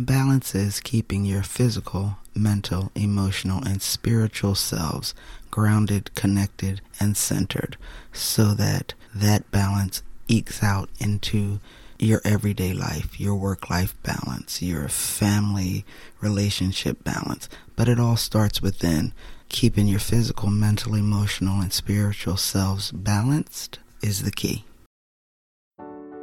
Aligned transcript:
Balance 0.00 0.54
is 0.54 0.78
keeping 0.78 1.24
your 1.24 1.42
physical, 1.42 2.18
mental, 2.32 2.92
emotional, 2.94 3.64
and 3.64 3.82
spiritual 3.82 4.54
selves 4.54 5.12
grounded, 5.50 6.14
connected, 6.14 6.80
and 7.00 7.16
centered 7.16 7.76
so 8.12 8.54
that 8.54 8.94
that 9.12 9.50
balance 9.50 10.04
ekes 10.28 10.62
out 10.62 10.88
into 11.00 11.58
your 11.98 12.20
everyday 12.24 12.72
life, 12.72 13.18
your 13.18 13.34
work 13.34 13.70
life 13.70 14.00
balance, 14.04 14.62
your 14.62 14.88
family 14.88 15.84
relationship 16.20 17.02
balance. 17.02 17.48
But 17.74 17.88
it 17.88 17.98
all 17.98 18.16
starts 18.16 18.62
within. 18.62 19.12
Keeping 19.48 19.88
your 19.88 19.98
physical, 19.98 20.48
mental, 20.48 20.94
emotional, 20.94 21.60
and 21.60 21.72
spiritual 21.72 22.36
selves 22.36 22.92
balanced 22.92 23.80
is 24.00 24.22
the 24.22 24.30
key. 24.30 24.64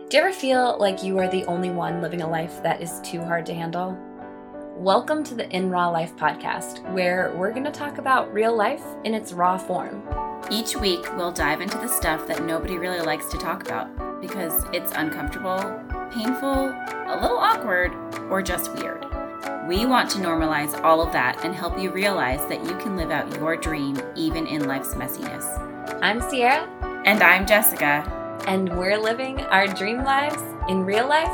Do 0.08 0.18
you 0.18 0.24
ever 0.24 0.34
feel 0.34 0.78
like 0.80 1.02
you 1.02 1.18
are 1.18 1.28
the 1.28 1.46
only 1.46 1.72
one 1.72 2.00
living 2.00 2.22
a 2.22 2.30
life 2.30 2.62
that 2.62 2.80
is 2.80 3.00
too 3.02 3.24
hard 3.24 3.44
to 3.48 3.55
handle? 3.55 3.98
Welcome 4.78 5.24
to 5.24 5.34
the 5.34 5.50
In 5.50 5.72
Raw 5.72 5.90
Life 5.90 6.16
podcast, 6.16 6.88
where 6.94 7.34
we're 7.36 7.50
going 7.50 7.64
to 7.64 7.72
talk 7.72 7.98
about 7.98 8.31
real 8.31 8.55
life 8.55 8.84
in 9.04 9.16
its 9.16 9.34
raw 9.34 9.58
form. 9.58 10.04
Each 10.52 10.76
week, 10.76 11.04
we'll 11.18 11.31
dive 11.31 11.59
into 11.59 11.80
the 11.80 11.88
stuff 11.88 12.28
that 12.28 12.45
nobody 12.45 12.78
really 12.78 13.00
likes 13.00 13.30
to 13.30 13.40
talk 13.40 13.64
about 13.64 14.22
because 14.22 14.64
it's 14.73 14.91
uncomfortable, 14.91 15.58
painful, 16.12 16.70
a 16.70 17.17
little 17.20 17.40
awkward, 17.40 17.92
or 18.30 18.44
just 18.44 18.76
weird. 18.76 19.03
We 19.67 19.88
want 19.88 20.12
to 20.12 20.20
normalize 20.20 20.80
all 20.84 21.02
of 21.02 21.14
that 21.14 21.44
and 21.44 21.56
help 21.56 21.80
you 21.80 21.90
realize 21.90 22.48
that 22.48 22.64
you 22.64 22.78
can 22.78 22.95
live 22.95 23.09
out 23.09 23.36
your 23.38 23.58
dream 23.58 24.00
even 24.16 24.45
in 24.45 24.67
life's 24.67 24.94
messiness. 24.94 25.44
I'm 26.03 26.22
Sierra. 26.30 26.70
And 27.06 27.23
I'm 27.23 27.48
Jessica. 27.48 28.22
And 28.48 28.77
we're 28.77 28.99
living 28.99 29.41
our 29.41 29.66
dream 29.66 30.04
lives 30.04 30.41
in 30.70 30.86
real 30.86 31.08
life, 31.08 31.31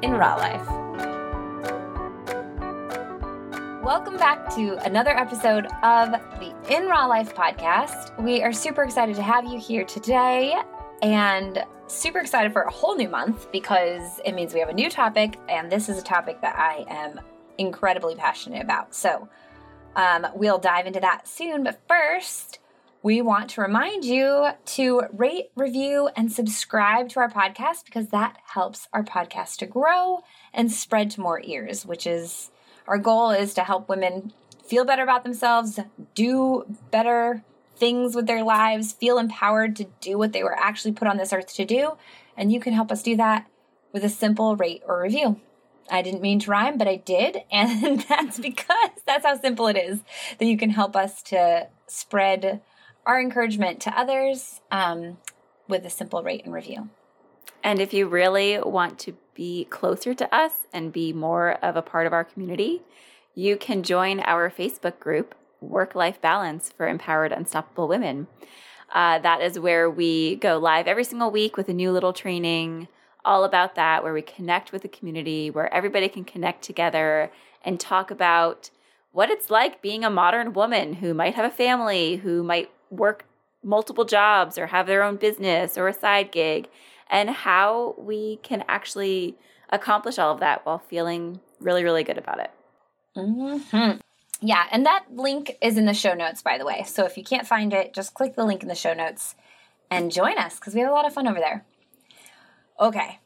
in 0.00 0.12
raw 0.12 0.34
life. 0.36 0.66
Welcome 3.84 4.16
back 4.16 4.48
to 4.54 4.78
another 4.86 5.10
episode 5.10 5.66
of 5.82 6.12
the 6.12 6.54
In 6.70 6.86
Raw 6.86 7.04
Life 7.04 7.34
podcast. 7.34 8.18
We 8.18 8.42
are 8.42 8.50
super 8.50 8.82
excited 8.82 9.14
to 9.16 9.22
have 9.22 9.44
you 9.44 9.60
here 9.60 9.84
today 9.84 10.54
and 11.02 11.62
super 11.86 12.20
excited 12.20 12.50
for 12.54 12.62
a 12.62 12.70
whole 12.70 12.96
new 12.96 13.10
month 13.10 13.52
because 13.52 14.22
it 14.24 14.32
means 14.34 14.54
we 14.54 14.60
have 14.60 14.70
a 14.70 14.74
new 14.74 14.88
topic, 14.88 15.38
and 15.50 15.70
this 15.70 15.90
is 15.90 15.98
a 15.98 16.02
topic 16.02 16.40
that 16.40 16.56
I 16.56 16.86
am 16.88 17.20
incredibly 17.58 18.14
passionate 18.14 18.62
about. 18.62 18.94
So 18.94 19.28
um, 19.96 20.26
we'll 20.34 20.58
dive 20.58 20.86
into 20.86 21.00
that 21.00 21.28
soon. 21.28 21.62
But 21.62 21.78
first, 21.86 22.58
we 23.04 23.20
want 23.20 23.50
to 23.50 23.60
remind 23.60 24.02
you 24.02 24.48
to 24.64 25.02
rate, 25.12 25.50
review, 25.54 26.08
and 26.16 26.32
subscribe 26.32 27.06
to 27.10 27.20
our 27.20 27.30
podcast 27.30 27.84
because 27.84 28.08
that 28.08 28.38
helps 28.46 28.88
our 28.94 29.04
podcast 29.04 29.58
to 29.58 29.66
grow 29.66 30.22
and 30.54 30.72
spread 30.72 31.10
to 31.10 31.20
more 31.20 31.42
ears, 31.44 31.84
which 31.84 32.06
is 32.06 32.50
our 32.88 32.96
goal 32.96 33.30
is 33.30 33.52
to 33.52 33.62
help 33.62 33.90
women 33.90 34.32
feel 34.64 34.86
better 34.86 35.02
about 35.02 35.22
themselves, 35.22 35.78
do 36.14 36.64
better 36.90 37.44
things 37.76 38.16
with 38.16 38.26
their 38.26 38.42
lives, 38.42 38.94
feel 38.94 39.18
empowered 39.18 39.76
to 39.76 39.84
do 40.00 40.16
what 40.16 40.32
they 40.32 40.42
were 40.42 40.58
actually 40.58 40.92
put 40.92 41.06
on 41.06 41.18
this 41.18 41.34
earth 41.34 41.52
to 41.56 41.66
do. 41.66 41.98
And 42.38 42.50
you 42.50 42.58
can 42.58 42.72
help 42.72 42.90
us 42.90 43.02
do 43.02 43.16
that 43.16 43.46
with 43.92 44.02
a 44.02 44.08
simple 44.08 44.56
rate 44.56 44.82
or 44.86 45.02
review. 45.02 45.38
I 45.90 46.00
didn't 46.00 46.22
mean 46.22 46.38
to 46.38 46.50
rhyme, 46.50 46.78
but 46.78 46.88
I 46.88 46.96
did. 46.96 47.42
And 47.52 48.00
that's 48.08 48.38
because 48.38 48.92
that's 49.06 49.26
how 49.26 49.38
simple 49.38 49.66
it 49.66 49.76
is 49.76 50.00
that 50.38 50.46
you 50.46 50.56
can 50.56 50.70
help 50.70 50.96
us 50.96 51.22
to 51.24 51.68
spread 51.86 52.62
our 53.06 53.20
encouragement 53.20 53.80
to 53.80 53.98
others 53.98 54.60
um, 54.70 55.18
with 55.68 55.84
a 55.84 55.90
simple 55.90 56.22
rate 56.22 56.44
and 56.44 56.54
review. 56.54 56.88
And 57.62 57.80
if 57.80 57.94
you 57.94 58.06
really 58.06 58.58
want 58.58 58.98
to 59.00 59.16
be 59.34 59.64
closer 59.66 60.14
to 60.14 60.34
us 60.34 60.52
and 60.72 60.92
be 60.92 61.12
more 61.12 61.52
of 61.62 61.76
a 61.76 61.82
part 61.82 62.06
of 62.06 62.12
our 62.12 62.24
community, 62.24 62.82
you 63.34 63.56
can 63.56 63.82
join 63.82 64.20
our 64.20 64.50
Facebook 64.50 64.98
group, 65.00 65.34
Work 65.60 65.94
Life 65.94 66.20
Balance 66.20 66.72
for 66.76 66.86
Empowered 66.86 67.32
Unstoppable 67.32 67.88
Women. 67.88 68.26
Uh, 68.92 69.18
that 69.18 69.40
is 69.40 69.58
where 69.58 69.90
we 69.90 70.36
go 70.36 70.58
live 70.58 70.86
every 70.86 71.04
single 71.04 71.30
week 71.30 71.56
with 71.56 71.68
a 71.68 71.74
new 71.74 71.90
little 71.90 72.12
training 72.12 72.86
all 73.24 73.44
about 73.44 73.74
that, 73.74 74.04
where 74.04 74.12
we 74.12 74.22
connect 74.22 74.70
with 74.70 74.82
the 74.82 74.88
community, 74.88 75.50
where 75.50 75.72
everybody 75.72 76.08
can 76.08 76.24
connect 76.24 76.62
together 76.62 77.32
and 77.64 77.80
talk 77.80 78.10
about 78.10 78.70
what 79.12 79.30
it's 79.30 79.48
like 79.48 79.80
being 79.80 80.04
a 80.04 80.10
modern 80.10 80.52
woman 80.52 80.94
who 80.94 81.14
might 81.14 81.34
have 81.34 81.44
a 81.44 81.54
family, 81.54 82.16
who 82.16 82.42
might 82.42 82.70
work 82.96 83.26
multiple 83.62 84.04
jobs 84.04 84.58
or 84.58 84.66
have 84.66 84.86
their 84.86 85.02
own 85.02 85.16
business 85.16 85.78
or 85.78 85.88
a 85.88 85.92
side 85.92 86.30
gig, 86.32 86.68
and 87.10 87.30
how 87.30 87.94
we 87.98 88.36
can 88.42 88.64
actually 88.68 89.36
accomplish 89.70 90.18
all 90.18 90.32
of 90.32 90.40
that 90.40 90.64
while 90.66 90.78
feeling 90.78 91.40
really, 91.60 91.82
really 91.82 92.04
good 92.04 92.18
about 92.18 92.40
it. 92.40 92.50
Mm-hmm. 93.16 93.98
Yeah, 94.40 94.64
and 94.70 94.84
that 94.84 95.06
link 95.10 95.56
is 95.62 95.78
in 95.78 95.86
the 95.86 95.94
show 95.94 96.12
notes, 96.12 96.42
by 96.42 96.58
the 96.58 96.66
way. 96.66 96.82
So 96.86 97.04
if 97.04 97.16
you 97.16 97.24
can't 97.24 97.46
find 97.46 97.72
it, 97.72 97.94
just 97.94 98.14
click 98.14 98.34
the 98.34 98.44
link 98.44 98.62
in 98.62 98.68
the 98.68 98.74
show 98.74 98.92
notes 98.92 99.34
and 99.90 100.12
join 100.12 100.36
us 100.36 100.58
because 100.58 100.74
we 100.74 100.80
have 100.80 100.90
a 100.90 100.94
lot 100.94 101.06
of 101.06 101.14
fun 101.14 101.26
over 101.26 101.38
there. 101.38 101.64
Okay, 102.78 103.20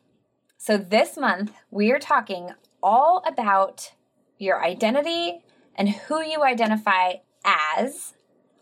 so 0.59 0.77
this 0.77 1.17
month 1.17 1.53
we 1.71 1.91
are 1.91 1.99
talking 1.99 2.51
all 2.83 3.23
about 3.27 3.93
your 4.39 4.63
identity 4.63 5.41
and 5.75 5.89
who 5.89 6.23
you 6.23 6.43
identify 6.43 7.15
as, 7.45 8.15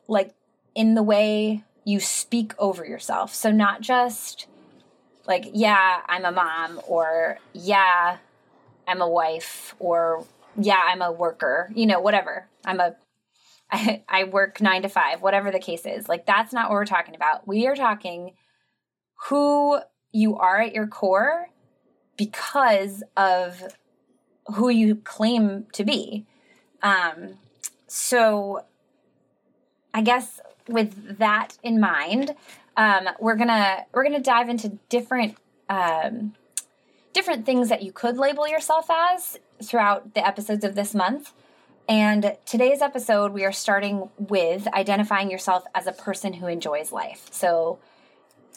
like 0.07 0.33
in 0.77 0.95
the 0.95 1.03
way 1.03 1.65
you 1.85 1.99
speak 1.99 2.53
over 2.59 2.85
yourself. 2.85 3.35
So, 3.35 3.51
not 3.51 3.81
just 3.81 4.47
like, 5.27 5.47
yeah, 5.53 6.03
I'm 6.07 6.25
a 6.25 6.31
mom, 6.31 6.81
or 6.87 7.39
yeah, 7.53 8.19
I'm 8.87 9.01
a 9.01 9.09
wife, 9.09 9.75
or 9.81 10.25
yeah, 10.57 10.81
I'm 10.85 11.03
a 11.03 11.11
worker, 11.11 11.73
you 11.75 11.87
know, 11.87 11.99
whatever. 11.99 12.47
I'm 12.65 12.79
a 12.79 12.95
I, 13.73 14.05
I 14.09 14.25
work 14.25 14.61
nine 14.61 14.83
to 14.83 14.89
five, 14.89 15.23
whatever 15.23 15.51
the 15.51 15.59
case 15.59 15.87
is. 15.87 16.09
Like, 16.09 16.27
that's 16.27 16.53
not 16.53 16.69
what 16.69 16.75
we're 16.75 16.85
talking 16.85 17.17
about. 17.17 17.49
We 17.49 17.67
are 17.67 17.75
talking 17.75 18.35
who 19.29 19.81
you 20.13 20.37
are 20.37 20.61
at 20.61 20.73
your 20.73 20.87
core 20.87 21.49
because 22.17 23.03
of 23.17 23.63
who 24.55 24.69
you 24.69 24.97
claim 24.97 25.67
to 25.73 25.85
be. 25.85 26.27
Um, 26.83 27.39
so, 27.89 28.65
I 29.93 30.03
guess 30.03 30.41
with 30.69 31.19
that 31.19 31.59
in 31.63 31.81
mind, 31.81 32.35
um, 32.77 33.09
we're 33.19 33.37
gonna 33.37 33.85
we're 33.93 34.05
gonna 34.05 34.21
dive 34.21 34.49
into 34.49 34.79
different 34.89 35.37
um, 35.69 36.35
different 37.13 37.47
things 37.47 37.69
that 37.71 37.83
you 37.83 37.93
could 37.93 38.17
label 38.19 38.47
yourself 38.47 38.89
as 38.91 39.39
throughout 39.63 40.15
the 40.15 40.27
episodes 40.27 40.65
of 40.65 40.75
this 40.75 40.95
month. 40.95 41.33
And 41.89 42.37
today's 42.45 42.83
episode, 42.83 43.33
we 43.33 43.45
are 43.45 43.53
starting 43.53 44.11
with 44.19 44.67
identifying 44.75 45.31
yourself 45.31 45.65
as 45.75 45.87
a 45.87 45.93
person 45.93 46.35
who 46.35 46.47
enjoys 46.47 46.93
life. 46.93 47.27
So 47.31 47.79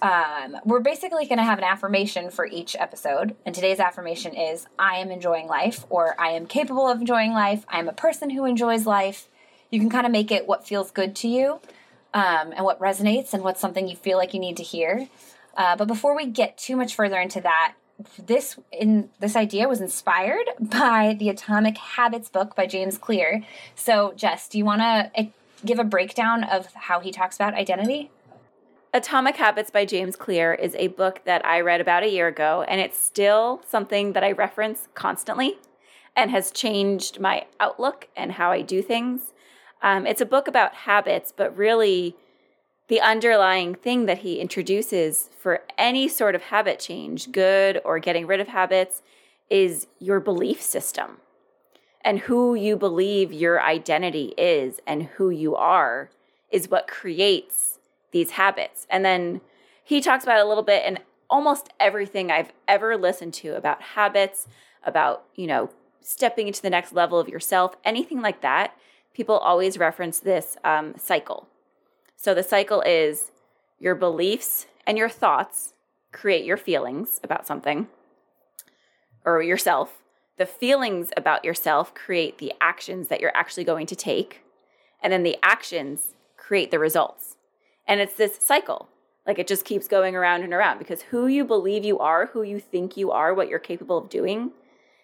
um, 0.01 0.57
we're 0.65 0.79
basically 0.79 1.25
going 1.25 1.37
to 1.37 1.43
have 1.43 1.57
an 1.57 1.63
affirmation 1.63 2.31
for 2.31 2.45
each 2.45 2.75
episode. 2.77 3.35
And 3.45 3.53
today's 3.53 3.79
affirmation 3.79 4.35
is 4.35 4.65
I 4.77 4.97
am 4.97 5.11
enjoying 5.11 5.47
life, 5.47 5.85
or 5.89 6.19
I 6.19 6.31
am 6.31 6.47
capable 6.47 6.87
of 6.87 6.99
enjoying 6.99 7.33
life. 7.33 7.65
I 7.69 7.79
am 7.79 7.87
a 7.87 7.93
person 7.93 8.31
who 8.31 8.45
enjoys 8.45 8.85
life. 8.85 9.29
You 9.69 9.79
can 9.79 9.89
kind 9.89 10.05
of 10.05 10.11
make 10.11 10.31
it 10.31 10.47
what 10.47 10.67
feels 10.67 10.89
good 10.89 11.15
to 11.17 11.27
you 11.27 11.61
um, 12.13 12.53
and 12.55 12.65
what 12.65 12.79
resonates 12.79 13.33
and 13.33 13.43
what's 13.43 13.61
something 13.61 13.87
you 13.87 13.95
feel 13.95 14.17
like 14.17 14.33
you 14.33 14.39
need 14.39 14.57
to 14.57 14.63
hear. 14.63 15.07
Uh, 15.55 15.75
but 15.75 15.87
before 15.87 16.15
we 16.15 16.25
get 16.25 16.57
too 16.57 16.75
much 16.75 16.95
further 16.95 17.19
into 17.19 17.41
that, 17.41 17.75
this 18.17 18.57
in 18.71 19.09
this 19.19 19.35
idea 19.35 19.67
was 19.67 19.81
inspired 19.81 20.47
by 20.59 21.15
the 21.19 21.29
Atomic 21.29 21.77
Habits 21.77 22.29
book 22.29 22.55
by 22.55 22.65
James 22.65 22.97
Clear. 22.97 23.43
So, 23.75 24.13
Jess, 24.15 24.47
do 24.47 24.57
you 24.57 24.65
want 24.65 24.81
to 24.81 25.11
eh, 25.15 25.27
give 25.65 25.79
a 25.79 25.83
breakdown 25.83 26.43
of 26.43 26.73
how 26.73 26.99
he 26.99 27.11
talks 27.11 27.35
about 27.35 27.53
identity? 27.53 28.09
Atomic 28.91 29.35
Habits 29.35 29.69
by 29.69 29.85
James 29.85 30.15
Clear 30.15 30.53
is 30.53 30.75
a 30.75 30.87
book 30.87 31.21
that 31.25 31.45
I 31.45 31.61
read 31.61 31.79
about 31.79 32.01
a 32.01 32.09
year 32.09 32.27
ago, 32.27 32.65
and 32.67 32.81
it's 32.81 32.97
still 32.97 33.61
something 33.67 34.13
that 34.13 34.23
I 34.23 34.31
reference 34.31 34.87
constantly 34.95 35.59
and 36.15 36.31
has 36.31 36.49
changed 36.49 37.19
my 37.19 37.45
outlook 37.59 38.07
and 38.15 38.31
how 38.31 38.51
I 38.51 38.61
do 38.61 38.81
things. 38.81 39.33
Um, 39.81 40.05
it's 40.05 40.21
a 40.21 40.25
book 40.25 40.47
about 40.47 40.73
habits, 40.73 41.33
but 41.35 41.55
really 41.55 42.15
the 42.87 43.01
underlying 43.01 43.75
thing 43.75 44.05
that 44.07 44.19
he 44.19 44.39
introduces 44.39 45.29
for 45.39 45.61
any 45.77 46.07
sort 46.07 46.35
of 46.35 46.43
habit 46.43 46.79
change, 46.79 47.31
good 47.31 47.81
or 47.85 47.99
getting 47.99 48.27
rid 48.27 48.39
of 48.39 48.47
habits, 48.47 49.01
is 49.49 49.87
your 49.99 50.19
belief 50.19 50.61
system 50.61 51.17
and 52.01 52.19
who 52.19 52.55
you 52.55 52.75
believe 52.75 53.33
your 53.33 53.61
identity 53.61 54.33
is 54.37 54.79
and 54.87 55.03
who 55.03 55.29
you 55.29 55.55
are 55.55 56.09
is 56.49 56.69
what 56.69 56.87
creates 56.87 57.79
these 58.11 58.31
habits. 58.31 58.87
And 58.89 59.03
then 59.03 59.41
he 59.83 60.01
talks 60.01 60.23
about 60.23 60.43
a 60.43 60.47
little 60.47 60.63
bit 60.63 60.85
in 60.85 60.99
almost 61.29 61.69
everything 61.79 62.31
I've 62.31 62.53
ever 62.67 62.97
listened 62.97 63.33
to 63.35 63.55
about 63.55 63.81
habits, 63.81 64.47
about, 64.83 65.25
you 65.35 65.45
know, 65.45 65.69
stepping 66.01 66.47
into 66.47 66.61
the 66.61 66.69
next 66.69 66.93
level 66.93 67.19
of 67.19 67.27
yourself, 67.27 67.75
anything 67.83 68.21
like 68.21 68.41
that. 68.41 68.73
People 69.13 69.37
always 69.37 69.77
reference 69.77 70.19
this 70.19 70.57
um, 70.63 70.93
cycle. 70.97 71.47
So 72.15 72.33
the 72.33 72.43
cycle 72.43 72.81
is 72.81 73.31
your 73.79 73.95
beliefs 73.95 74.67
and 74.85 74.97
your 74.97 75.09
thoughts 75.09 75.73
create 76.11 76.45
your 76.45 76.57
feelings 76.57 77.19
about 77.23 77.45
something 77.47 77.87
or 79.25 79.41
yourself. 79.41 80.01
the 80.39 80.45
feelings 80.45 81.11
about 81.17 81.43
yourself 81.43 81.93
create 81.93 82.37
the 82.37 82.53
actions 82.61 83.09
that 83.09 83.19
you're 83.19 83.35
actually 83.35 83.65
going 83.65 83.85
to 83.85 83.95
take. 83.95 84.41
And 85.03 85.11
then 85.11 85.23
the 85.23 85.37
actions 85.43 86.15
create 86.37 86.71
the 86.71 86.79
results. 86.79 87.35
And 87.85 87.99
it's 87.99 88.15
this 88.15 88.37
cycle. 88.39 88.87
Like 89.27 89.37
it 89.37 89.47
just 89.47 89.65
keeps 89.65 89.87
going 89.87 90.15
around 90.15 90.43
and 90.43 90.53
around 90.53 90.79
because 90.79 91.03
who 91.03 91.27
you 91.27 91.43
believe 91.43 91.83
you 91.83 91.99
are, 91.99 92.27
who 92.27 92.41
you 92.41 92.59
think 92.59 92.95
you 92.95 93.11
are, 93.11 93.33
what 93.33 93.49
you're 93.49 93.59
capable 93.59 93.97
of 93.97 94.09
doing, 94.09 94.51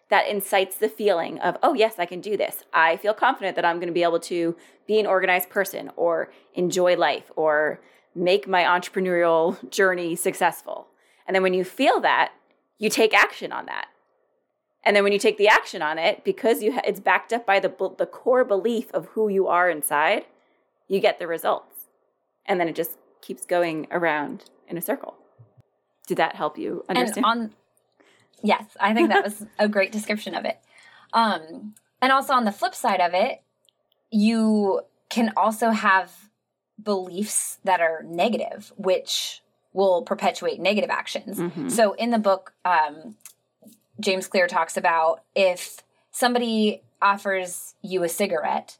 that 0.09 0.27
incites 0.27 0.77
the 0.77 0.89
feeling 0.89 1.39
of, 1.39 1.57
oh, 1.63 1.73
yes, 1.73 1.95
I 1.97 2.05
can 2.05 2.21
do 2.21 2.37
this. 2.37 2.63
I 2.73 2.97
feel 2.97 3.13
confident 3.13 3.55
that 3.55 3.65
I'm 3.65 3.77
going 3.77 3.87
to 3.87 3.93
be 3.93 4.03
able 4.03 4.19
to 4.21 4.55
be 4.87 4.99
an 4.99 5.07
organized 5.07 5.49
person 5.49 5.91
or 5.95 6.31
enjoy 6.53 6.95
life 6.95 7.31
or 7.35 7.81
make 8.13 8.47
my 8.47 8.63
entrepreneurial 8.63 9.69
journey 9.69 10.15
successful. 10.15 10.87
And 11.27 11.33
then 11.33 11.43
when 11.43 11.53
you 11.53 11.63
feel 11.63 11.99
that, 12.01 12.33
you 12.77 12.89
take 12.89 13.13
action 13.13 13.51
on 13.51 13.65
that. 13.65 13.87
And 14.83 14.95
then 14.95 15.03
when 15.03 15.13
you 15.13 15.19
take 15.19 15.37
the 15.37 15.47
action 15.47 15.81
on 15.81 15.97
it, 15.97 16.23
because 16.23 16.61
you 16.61 16.73
ha- 16.73 16.81
it's 16.85 16.99
backed 16.99 17.33
up 17.33 17.45
by 17.45 17.59
the 17.59 17.69
the 17.97 18.05
core 18.05 18.45
belief 18.45 18.91
of 18.93 19.07
who 19.07 19.29
you 19.29 19.47
are 19.47 19.67
inside, 19.69 20.25
you 20.87 20.99
get 20.99 21.17
the 21.17 21.25
results. 21.25 21.87
And 22.45 22.59
then 22.59 22.67
it 22.67 22.75
just 22.75 22.99
keeps 23.21 23.45
going 23.45 23.87
around 23.89 24.45
in 24.67 24.77
a 24.77 24.81
circle. 24.81 25.15
Did 26.05 26.17
that 26.17 26.35
help 26.35 26.59
you 26.59 26.85
understand? 26.87 27.17
And 27.17 27.25
on 27.25 27.53
Yes, 28.43 28.65
I 28.79 28.93
think 28.93 29.09
that 29.09 29.23
was 29.23 29.45
a 29.59 29.67
great 29.67 29.91
description 29.91 30.35
of 30.35 30.45
it. 30.45 30.59
Um 31.13 31.75
and 32.01 32.11
also 32.11 32.33
on 32.33 32.45
the 32.45 32.51
flip 32.51 32.75
side 32.75 33.01
of 33.01 33.13
it, 33.13 33.41
you 34.11 34.81
can 35.09 35.33
also 35.35 35.71
have 35.71 36.11
beliefs 36.81 37.59
that 37.63 37.81
are 37.81 38.03
negative, 38.03 38.73
which 38.77 39.41
will 39.73 40.03
perpetuate 40.03 40.59
negative 40.59 40.89
actions. 40.89 41.39
Mm-hmm. 41.39 41.69
So 41.69 41.93
in 41.93 42.11
the 42.11 42.17
book, 42.19 42.53
um, 42.63 43.15
James 43.99 44.27
Clear 44.27 44.47
talks 44.47 44.77
about 44.77 45.21
if 45.35 45.83
somebody 46.11 46.81
offers 47.01 47.75
you 47.81 48.03
a 48.03 48.09
cigarette, 48.09 48.77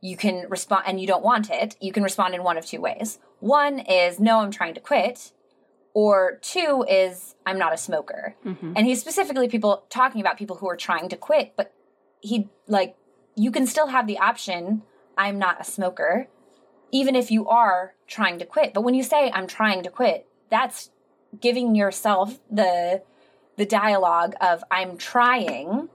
you 0.00 0.16
can 0.16 0.46
respond 0.48 0.84
and 0.86 1.00
you 1.00 1.06
don't 1.06 1.24
want 1.24 1.50
it, 1.50 1.76
you 1.80 1.92
can 1.92 2.02
respond 2.02 2.34
in 2.34 2.42
one 2.42 2.58
of 2.58 2.66
two 2.66 2.80
ways. 2.80 3.18
One 3.40 3.78
is, 3.78 4.20
no, 4.20 4.40
I'm 4.40 4.50
trying 4.50 4.74
to 4.74 4.80
quit. 4.80 5.32
Or 5.94 6.38
two 6.42 6.84
is, 6.88 7.36
I'm 7.46 7.58
not 7.58 7.72
a 7.72 7.76
smoker. 7.76 8.34
Mm-hmm. 8.44 8.72
And 8.76 8.86
he's 8.86 9.00
specifically 9.00 9.48
people 9.48 9.84
talking 9.88 10.20
about 10.20 10.36
people 10.36 10.56
who 10.56 10.68
are 10.68 10.76
trying 10.76 11.08
to 11.08 11.16
quit, 11.16 11.54
but 11.56 11.72
he, 12.20 12.48
like, 12.66 12.96
you 13.36 13.50
can 13.50 13.66
still 13.66 13.86
have 13.86 14.06
the 14.06 14.18
option, 14.18 14.82
I'm 15.16 15.38
not 15.38 15.60
a 15.60 15.64
smoker, 15.64 16.28
even 16.90 17.14
if 17.14 17.30
you 17.30 17.48
are 17.48 17.94
trying 18.06 18.38
to 18.40 18.44
quit. 18.44 18.74
But 18.74 18.82
when 18.82 18.94
you 18.94 19.02
say, 19.02 19.30
I'm 19.32 19.46
trying 19.46 19.82
to 19.84 19.90
quit, 19.90 20.26
that's 20.50 20.90
giving 21.40 21.74
yourself 21.74 22.38
the 22.50 23.02
the 23.56 23.66
dialogue 23.66 24.34
of 24.40 24.64
I'm 24.70 24.96
trying, 24.96 25.88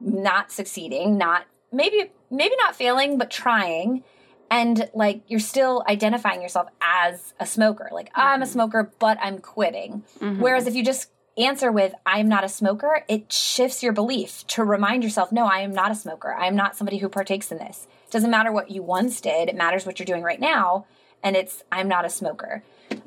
not 0.00 0.50
succeeding, 0.50 1.18
not 1.18 1.46
maybe 1.72 2.12
maybe 2.30 2.54
not 2.56 2.76
failing, 2.76 3.18
but 3.18 3.30
trying. 3.30 4.04
And 4.50 4.88
like 4.94 5.22
you're 5.28 5.40
still 5.40 5.84
identifying 5.88 6.42
yourself 6.42 6.68
as 6.80 7.34
a 7.38 7.46
smoker. 7.46 7.88
Like 7.92 8.08
mm-hmm. 8.08 8.20
I'm 8.20 8.42
a 8.42 8.46
smoker, 8.46 8.90
but 8.98 9.18
I'm 9.20 9.38
quitting. 9.38 10.04
Mm-hmm. 10.20 10.40
Whereas 10.40 10.66
if 10.66 10.74
you 10.74 10.84
just 10.84 11.10
answer 11.36 11.70
with 11.70 11.94
I'm 12.04 12.28
not 12.28 12.44
a 12.44 12.48
smoker, 12.48 13.04
it 13.08 13.32
shifts 13.32 13.82
your 13.82 13.92
belief 13.92 14.46
to 14.48 14.64
remind 14.64 15.04
yourself, 15.04 15.30
no, 15.30 15.46
I 15.46 15.60
am 15.60 15.72
not 15.72 15.90
a 15.90 15.94
smoker. 15.94 16.32
I 16.32 16.46
am 16.46 16.56
not 16.56 16.76
somebody 16.76 16.98
who 16.98 17.08
partakes 17.08 17.52
in 17.52 17.58
this. 17.58 17.86
It 18.06 18.12
doesn't 18.12 18.30
matter 18.30 18.50
what 18.50 18.70
you 18.70 18.82
once 18.82 19.20
did, 19.20 19.48
it 19.48 19.56
matters 19.56 19.86
what 19.86 19.98
you're 19.98 20.06
doing 20.06 20.22
right 20.22 20.40
now. 20.40 20.86
And 21.22 21.36
it's 21.36 21.62
I'm 21.70 21.88
not 21.88 22.04
a 22.04 22.10
smoker. 22.10 22.62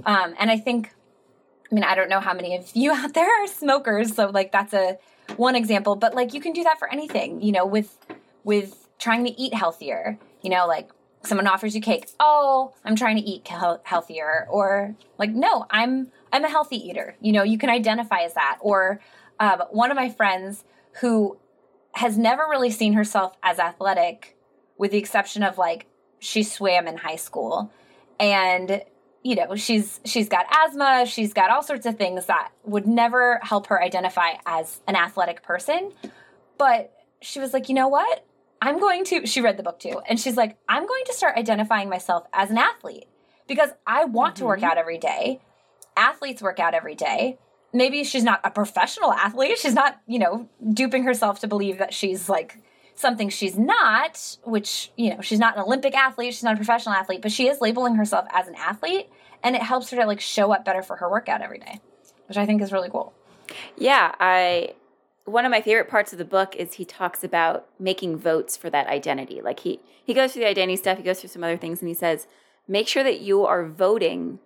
Um, 0.05 0.35
and 0.39 0.51
I 0.51 0.57
think 0.57 0.93
I 1.71 1.75
mean, 1.75 1.83
I 1.83 1.95
don't 1.95 2.09
know 2.09 2.19
how 2.19 2.33
many 2.33 2.55
of 2.55 2.69
you 2.73 2.91
out 2.95 3.13
there 3.13 3.43
are 3.43 3.47
smokers, 3.47 4.15
so 4.15 4.27
like 4.27 4.51
that's 4.51 4.73
a 4.73 4.97
one 5.37 5.55
example, 5.55 5.95
but 5.95 6.13
like 6.15 6.33
you 6.33 6.41
can 6.41 6.53
do 6.53 6.63
that 6.63 6.79
for 6.79 6.91
anything, 6.91 7.41
you 7.41 7.51
know, 7.51 7.65
with 7.65 7.97
with 8.43 8.87
trying 8.99 9.25
to 9.25 9.41
eat 9.41 9.53
healthier. 9.53 10.17
You 10.41 10.49
know, 10.49 10.67
like 10.67 10.89
someone 11.23 11.47
offers 11.47 11.75
you 11.75 11.81
cake, 11.81 12.09
"Oh, 12.19 12.73
I'm 12.83 12.95
trying 12.95 13.17
to 13.17 13.21
eat 13.21 13.47
healthier." 13.47 14.47
Or 14.49 14.95
like, 15.17 15.31
"No, 15.31 15.65
I'm 15.69 16.11
I'm 16.31 16.45
a 16.45 16.49
healthy 16.49 16.77
eater." 16.77 17.15
You 17.21 17.31
know, 17.31 17.43
you 17.43 17.57
can 17.57 17.69
identify 17.69 18.21
as 18.21 18.33
that. 18.33 18.57
Or 18.61 18.99
um, 19.39 19.63
one 19.71 19.91
of 19.91 19.95
my 19.95 20.09
friends 20.09 20.63
who 21.01 21.37
has 21.93 22.17
never 22.17 22.43
really 22.49 22.71
seen 22.71 22.93
herself 22.93 23.35
as 23.43 23.59
athletic 23.59 24.37
with 24.77 24.91
the 24.91 24.97
exception 24.97 25.43
of 25.43 25.57
like 25.57 25.87
she 26.19 26.43
swam 26.43 26.87
in 26.87 26.97
high 26.97 27.15
school 27.15 27.71
and 28.19 28.83
you 29.23 29.35
know 29.35 29.55
she's 29.55 29.99
she's 30.05 30.29
got 30.29 30.45
asthma 30.51 31.05
she's 31.05 31.33
got 31.33 31.49
all 31.49 31.61
sorts 31.61 31.85
of 31.85 31.97
things 31.97 32.27
that 32.27 32.51
would 32.63 32.87
never 32.87 33.39
help 33.43 33.67
her 33.67 33.81
identify 33.81 34.31
as 34.45 34.79
an 34.87 34.95
athletic 34.95 35.43
person 35.43 35.91
but 36.57 36.93
she 37.21 37.39
was 37.39 37.53
like 37.53 37.67
you 37.67 37.75
know 37.75 37.87
what 37.87 38.25
i'm 38.61 38.79
going 38.79 39.03
to 39.03 39.25
she 39.25 39.41
read 39.41 39.57
the 39.57 39.63
book 39.63 39.79
too 39.79 40.01
and 40.07 40.19
she's 40.19 40.37
like 40.37 40.57
i'm 40.69 40.85
going 40.85 41.03
to 41.05 41.13
start 41.13 41.37
identifying 41.37 41.89
myself 41.89 42.25
as 42.33 42.49
an 42.49 42.57
athlete 42.57 43.07
because 43.47 43.71
i 43.85 44.05
want 44.05 44.35
mm-hmm. 44.35 44.41
to 44.41 44.45
work 44.45 44.59
mm-hmm. 44.59 44.69
out 44.69 44.77
every 44.77 44.97
day 44.97 45.41
athletes 45.97 46.41
work 46.41 46.59
out 46.59 46.73
every 46.73 46.95
day 46.95 47.37
maybe 47.73 48.03
she's 48.03 48.23
not 48.23 48.39
a 48.43 48.51
professional 48.51 49.11
athlete 49.11 49.57
she's 49.57 49.73
not 49.73 49.99
you 50.07 50.19
know 50.19 50.47
duping 50.73 51.03
herself 51.03 51.39
to 51.39 51.47
believe 51.47 51.77
that 51.77 51.93
she's 51.93 52.29
like 52.29 52.57
something 53.01 53.29
she's 53.29 53.57
not, 53.57 54.37
which, 54.43 54.91
you 54.95 55.13
know, 55.13 55.21
she's 55.21 55.39
not 55.39 55.57
an 55.57 55.63
Olympic 55.63 55.95
athlete, 55.95 56.33
she's 56.33 56.43
not 56.43 56.53
a 56.53 56.57
professional 56.57 56.93
athlete, 56.93 57.21
but 57.21 57.31
she 57.31 57.47
is 57.47 57.59
labeling 57.59 57.95
herself 57.95 58.25
as 58.31 58.47
an 58.47 58.55
athlete 58.55 59.09
and 59.43 59.55
it 59.55 59.61
helps 59.61 59.89
her 59.89 59.97
to 59.97 60.05
like 60.05 60.21
show 60.21 60.53
up 60.53 60.63
better 60.63 60.81
for 60.81 60.97
her 60.97 61.09
workout 61.09 61.41
every 61.41 61.57
day, 61.57 61.81
which 62.27 62.37
I 62.37 62.45
think 62.45 62.61
is 62.61 62.71
really 62.71 62.89
cool. 62.89 63.13
Yeah, 63.75 64.13
I 64.19 64.75
one 65.31 65.45
of 65.45 65.51
my 65.51 65.61
favorite 65.61 65.89
parts 65.89 66.11
of 66.11 66.19
the 66.19 66.25
book 66.25 66.55
is 66.55 66.73
he 66.73 66.85
talks 66.85 67.23
about 67.23 67.67
making 67.79 68.17
votes 68.17 68.57
for 68.57 68.69
that 68.69 68.87
identity. 68.87 69.41
Like 69.41 69.61
he 69.61 69.79
he 70.03 70.13
goes 70.13 70.33
through 70.33 70.41
the 70.43 70.49
identity 70.49 70.75
stuff, 70.75 70.97
he 70.97 71.03
goes 71.03 71.19
through 71.19 71.29
some 71.29 71.43
other 71.43 71.57
things 71.57 71.79
and 71.79 71.87
he 71.87 71.93
says, 71.93 72.27
"Make 72.67 72.87
sure 72.87 73.03
that 73.03 73.21
you 73.21 73.45
are 73.45 73.65
voting 73.65 74.39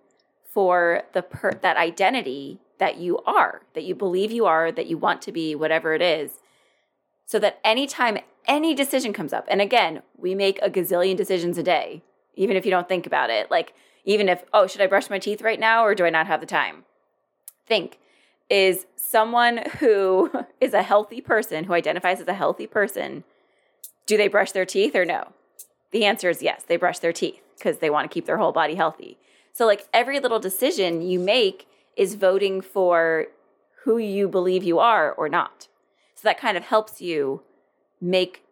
for 0.44 1.02
the 1.12 1.22
per- 1.22 1.58
that 1.62 1.76
identity 1.76 2.60
that 2.78 2.98
you 2.98 3.18
are, 3.20 3.62
that 3.74 3.84
you 3.84 3.94
believe 3.94 4.30
you 4.30 4.46
are, 4.46 4.70
that 4.70 4.86
you 4.86 4.98
want 4.98 5.22
to 5.22 5.32
be, 5.32 5.54
whatever 5.54 5.94
it 5.94 6.02
is." 6.02 6.40
So 7.26 7.38
that 7.40 7.58
anytime 7.64 8.18
any 8.46 8.74
decision 8.74 9.12
comes 9.12 9.32
up, 9.32 9.46
and 9.48 9.60
again, 9.60 10.02
we 10.16 10.34
make 10.34 10.60
a 10.62 10.70
gazillion 10.70 11.16
decisions 11.16 11.58
a 11.58 11.62
day, 11.62 12.02
even 12.34 12.56
if 12.56 12.64
you 12.64 12.70
don't 12.70 12.88
think 12.88 13.06
about 13.06 13.30
it. 13.30 13.50
Like, 13.50 13.74
even 14.04 14.28
if, 14.28 14.44
oh, 14.52 14.68
should 14.68 14.80
I 14.80 14.86
brush 14.86 15.10
my 15.10 15.18
teeth 15.18 15.42
right 15.42 15.58
now 15.58 15.84
or 15.84 15.94
do 15.94 16.04
I 16.04 16.10
not 16.10 16.28
have 16.28 16.40
the 16.40 16.46
time? 16.46 16.84
Think 17.66 17.98
is 18.48 18.86
someone 18.96 19.62
who 19.78 20.30
is 20.60 20.74
a 20.74 20.82
healthy 20.82 21.20
person, 21.20 21.64
who 21.64 21.72
identifies 21.72 22.20
as 22.20 22.28
a 22.28 22.34
healthy 22.34 22.66
person, 22.66 23.24
do 24.06 24.16
they 24.16 24.28
brush 24.28 24.52
their 24.52 24.64
teeth 24.64 24.94
or 24.94 25.04
no? 25.04 25.32
The 25.92 26.04
answer 26.04 26.30
is 26.30 26.42
yes, 26.42 26.62
they 26.66 26.76
brush 26.76 26.98
their 26.98 27.12
teeth 27.12 27.40
because 27.56 27.78
they 27.78 27.90
want 27.90 28.10
to 28.10 28.14
keep 28.14 28.26
their 28.26 28.38
whole 28.38 28.52
body 28.52 28.74
healthy. 28.74 29.18
So, 29.52 29.66
like, 29.66 29.86
every 29.92 30.20
little 30.20 30.38
decision 30.38 31.00
you 31.00 31.18
make 31.18 31.66
is 31.96 32.14
voting 32.14 32.60
for 32.60 33.26
who 33.84 33.96
you 33.96 34.28
believe 34.28 34.62
you 34.62 34.78
are 34.78 35.12
or 35.12 35.28
not. 35.28 35.68
So, 36.14 36.28
that 36.28 36.38
kind 36.38 36.56
of 36.56 36.64
helps 36.64 37.00
you 37.00 37.42
make 38.00 38.42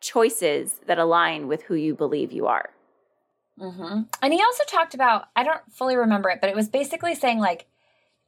choices 0.00 0.80
that 0.86 0.98
align 0.98 1.48
with 1.48 1.62
who 1.62 1.74
you 1.74 1.94
believe 1.94 2.32
you 2.32 2.46
are. 2.46 2.70
Mm-hmm. 3.58 4.02
And 4.22 4.32
he 4.32 4.42
also 4.42 4.64
talked 4.66 4.94
about, 4.94 5.26
I 5.36 5.42
don't 5.42 5.60
fully 5.70 5.96
remember 5.96 6.30
it, 6.30 6.40
but 6.40 6.50
it 6.50 6.56
was 6.56 6.68
basically 6.68 7.14
saying 7.14 7.38
like 7.38 7.66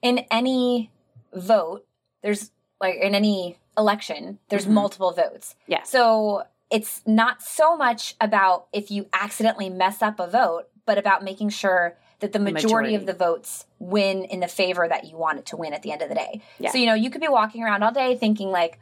in 0.02 0.24
any 0.30 0.90
vote, 1.34 1.86
there's 2.22 2.50
like 2.80 2.96
in 2.96 3.14
any 3.14 3.58
election, 3.76 4.38
there's 4.48 4.64
mm-hmm. 4.64 4.74
multiple 4.74 5.12
votes. 5.12 5.54
Yeah. 5.66 5.82
So 5.84 6.44
it's 6.70 7.02
not 7.06 7.42
so 7.42 7.76
much 7.76 8.14
about 8.20 8.66
if 8.72 8.90
you 8.90 9.06
accidentally 9.12 9.68
mess 9.68 10.02
up 10.02 10.18
a 10.18 10.26
vote, 10.26 10.64
but 10.86 10.98
about 10.98 11.22
making 11.22 11.50
sure 11.50 11.96
that 12.20 12.32
the 12.32 12.38
majority, 12.38 12.66
majority, 12.66 12.94
of 12.94 13.06
the 13.06 13.12
votes 13.12 13.66
win 13.78 14.24
in 14.24 14.40
the 14.40 14.48
favor 14.48 14.86
that 14.88 15.04
you 15.04 15.16
want 15.16 15.38
it 15.38 15.46
to 15.46 15.56
win 15.56 15.74
at 15.74 15.82
the 15.82 15.92
end 15.92 16.02
of 16.02 16.08
the 16.08 16.14
day. 16.14 16.40
Yeah. 16.58 16.70
So, 16.70 16.78
you 16.78 16.86
know, 16.86 16.94
you 16.94 17.10
could 17.10 17.20
be 17.20 17.28
walking 17.28 17.62
around 17.62 17.82
all 17.82 17.92
day 17.92 18.16
thinking 18.16 18.50
like, 18.50 18.78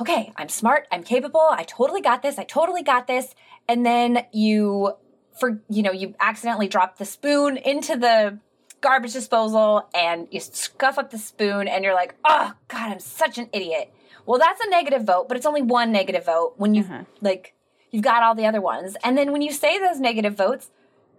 okay, 0.00 0.32
I'm 0.36 0.48
smart, 0.48 0.86
I'm 0.90 1.02
capable, 1.02 1.46
I 1.50 1.62
totally 1.64 2.00
got 2.00 2.22
this, 2.22 2.38
I 2.38 2.44
totally 2.44 2.82
got 2.82 3.06
this. 3.06 3.34
And 3.68 3.86
then 3.86 4.26
you, 4.32 4.94
for, 5.38 5.62
you 5.68 5.82
know, 5.82 5.92
you 5.92 6.14
accidentally 6.20 6.68
drop 6.68 6.98
the 6.98 7.04
spoon 7.04 7.56
into 7.56 7.96
the 7.96 8.38
garbage 8.80 9.12
disposal 9.12 9.88
and 9.94 10.28
you 10.30 10.40
scuff 10.40 10.98
up 10.98 11.10
the 11.10 11.18
spoon 11.18 11.68
and 11.68 11.84
you're 11.84 11.94
like, 11.94 12.14
oh, 12.24 12.52
God, 12.68 12.92
I'm 12.92 13.00
such 13.00 13.38
an 13.38 13.48
idiot. 13.52 13.92
Well, 14.26 14.38
that's 14.38 14.60
a 14.60 14.70
negative 14.70 15.04
vote, 15.04 15.28
but 15.28 15.36
it's 15.36 15.46
only 15.46 15.62
one 15.62 15.92
negative 15.92 16.26
vote 16.26 16.54
when 16.56 16.74
you, 16.74 16.82
uh-huh. 16.82 17.04
like, 17.20 17.54
you've 17.90 18.04
got 18.04 18.22
all 18.22 18.34
the 18.34 18.46
other 18.46 18.60
ones. 18.60 18.96
And 19.02 19.16
then 19.16 19.32
when 19.32 19.42
you 19.42 19.52
say 19.52 19.78
those 19.78 20.00
negative 20.00 20.36
votes, 20.36 20.70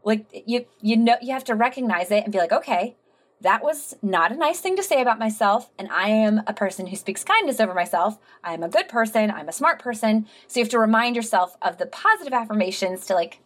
like 0.03 0.25
you 0.47 0.65
you 0.81 0.97
know 0.97 1.15
you 1.21 1.31
have 1.31 1.43
to 1.43 1.53
recognize 1.53 2.09
it 2.09 2.23
and 2.23 2.33
be 2.33 2.39
like 2.39 2.51
okay 2.51 2.95
that 3.41 3.63
was 3.63 3.95
not 4.01 4.31
a 4.31 4.35
nice 4.35 4.59
thing 4.59 4.75
to 4.75 4.83
say 4.83 5.01
about 5.01 5.17
myself. 5.19 5.71
And 5.77 5.89
I 5.91 6.09
am 6.09 6.43
a 6.45 6.53
person 6.53 6.87
who 6.87 6.95
speaks 6.95 7.23
kindness 7.23 7.59
over 7.59 7.73
myself. 7.73 8.19
I 8.43 8.53
am 8.53 8.61
a 8.61 8.69
good 8.69 8.87
person. 8.87 9.31
I'm 9.31 9.49
a 9.49 9.51
smart 9.51 9.79
person. 9.79 10.27
So 10.47 10.59
you 10.59 10.63
have 10.63 10.71
to 10.71 10.79
remind 10.79 11.15
yourself 11.15 11.57
of 11.61 11.77
the 11.77 11.87
positive 11.87 12.33
affirmations 12.33 13.05
to 13.07 13.15
like 13.15 13.39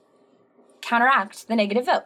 counteract 0.81 1.48
the 1.48 1.55
negative 1.55 1.86
vote. 1.86 2.05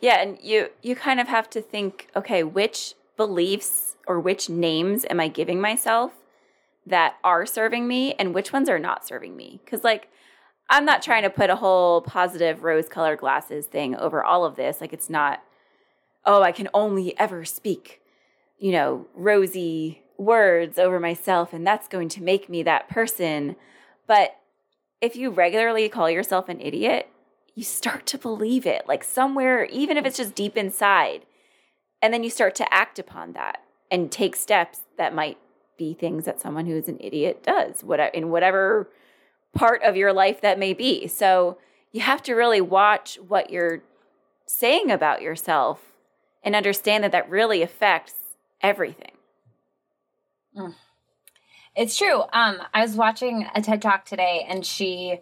Yeah. 0.00 0.20
And 0.20 0.38
you, 0.42 0.68
you 0.82 0.96
kind 0.96 1.20
of 1.20 1.28
have 1.28 1.48
to 1.50 1.60
think, 1.60 2.08
okay, 2.16 2.42
which 2.42 2.94
beliefs 3.16 3.96
or 4.06 4.20
which 4.20 4.48
names 4.48 5.04
am 5.10 5.20
I 5.20 5.28
giving 5.28 5.60
myself 5.60 6.12
that 6.86 7.16
are 7.24 7.44
serving 7.44 7.88
me 7.88 8.14
and 8.14 8.34
which 8.34 8.52
ones 8.52 8.68
are 8.68 8.78
not 8.78 9.06
serving 9.06 9.36
me. 9.36 9.60
Because, 9.64 9.82
like, 9.82 10.08
I'm 10.68 10.84
not 10.84 11.02
trying 11.02 11.22
to 11.22 11.30
put 11.30 11.50
a 11.50 11.56
whole 11.56 12.00
positive 12.02 12.62
rose 12.62 12.88
colored 12.88 13.18
glasses 13.18 13.66
thing 13.66 13.96
over 13.96 14.22
all 14.22 14.44
of 14.44 14.56
this. 14.56 14.80
Like, 14.80 14.92
it's 14.92 15.10
not, 15.10 15.42
oh, 16.24 16.42
I 16.42 16.52
can 16.52 16.68
only 16.74 17.18
ever 17.18 17.44
speak, 17.44 18.00
you 18.58 18.72
know, 18.72 19.06
rosy 19.14 20.02
words 20.18 20.78
over 20.78 20.98
myself 20.98 21.52
and 21.52 21.66
that's 21.66 21.88
going 21.88 22.08
to 22.08 22.22
make 22.22 22.48
me 22.48 22.62
that 22.62 22.88
person. 22.88 23.56
But 24.06 24.36
if 25.00 25.16
you 25.16 25.30
regularly 25.30 25.88
call 25.88 26.10
yourself 26.10 26.48
an 26.48 26.60
idiot, 26.60 27.08
you 27.56 27.64
start 27.64 28.06
to 28.06 28.18
believe 28.18 28.66
it, 28.66 28.86
like 28.86 29.02
somewhere, 29.02 29.64
even 29.64 29.96
if 29.96 30.04
it's 30.04 30.18
just 30.18 30.34
deep 30.34 30.56
inside. 30.56 31.24
And 32.02 32.12
then 32.12 32.22
you 32.22 32.30
start 32.30 32.54
to 32.56 32.72
act 32.72 32.98
upon 32.98 33.32
that 33.32 33.64
and 33.90 34.12
take 34.12 34.36
steps 34.36 34.82
that 34.98 35.14
might 35.14 35.38
be 35.78 35.94
things 35.94 36.26
that 36.26 36.40
someone 36.40 36.66
who's 36.66 36.86
an 36.86 36.98
idiot 37.00 37.42
does, 37.42 37.82
whatever 37.82 38.10
in 38.12 38.30
whatever 38.30 38.88
part 39.54 39.82
of 39.82 39.96
your 39.96 40.12
life 40.12 40.42
that 40.42 40.58
may 40.58 40.74
be. 40.74 41.06
So 41.06 41.56
you 41.92 42.02
have 42.02 42.22
to 42.24 42.34
really 42.34 42.60
watch 42.60 43.18
what 43.26 43.50
you're 43.50 43.82
saying 44.44 44.90
about 44.90 45.22
yourself 45.22 45.80
and 46.42 46.54
understand 46.54 47.04
that 47.04 47.12
that 47.12 47.30
really 47.30 47.62
affects 47.62 48.12
everything. 48.60 49.12
Mm. 50.54 50.74
It's 51.74 51.96
true. 51.96 52.22
Um, 52.34 52.60
I 52.74 52.82
was 52.82 52.96
watching 52.96 53.46
a 53.54 53.62
TED 53.62 53.80
Talk 53.80 54.04
today, 54.04 54.46
and 54.46 54.64
she 54.64 55.20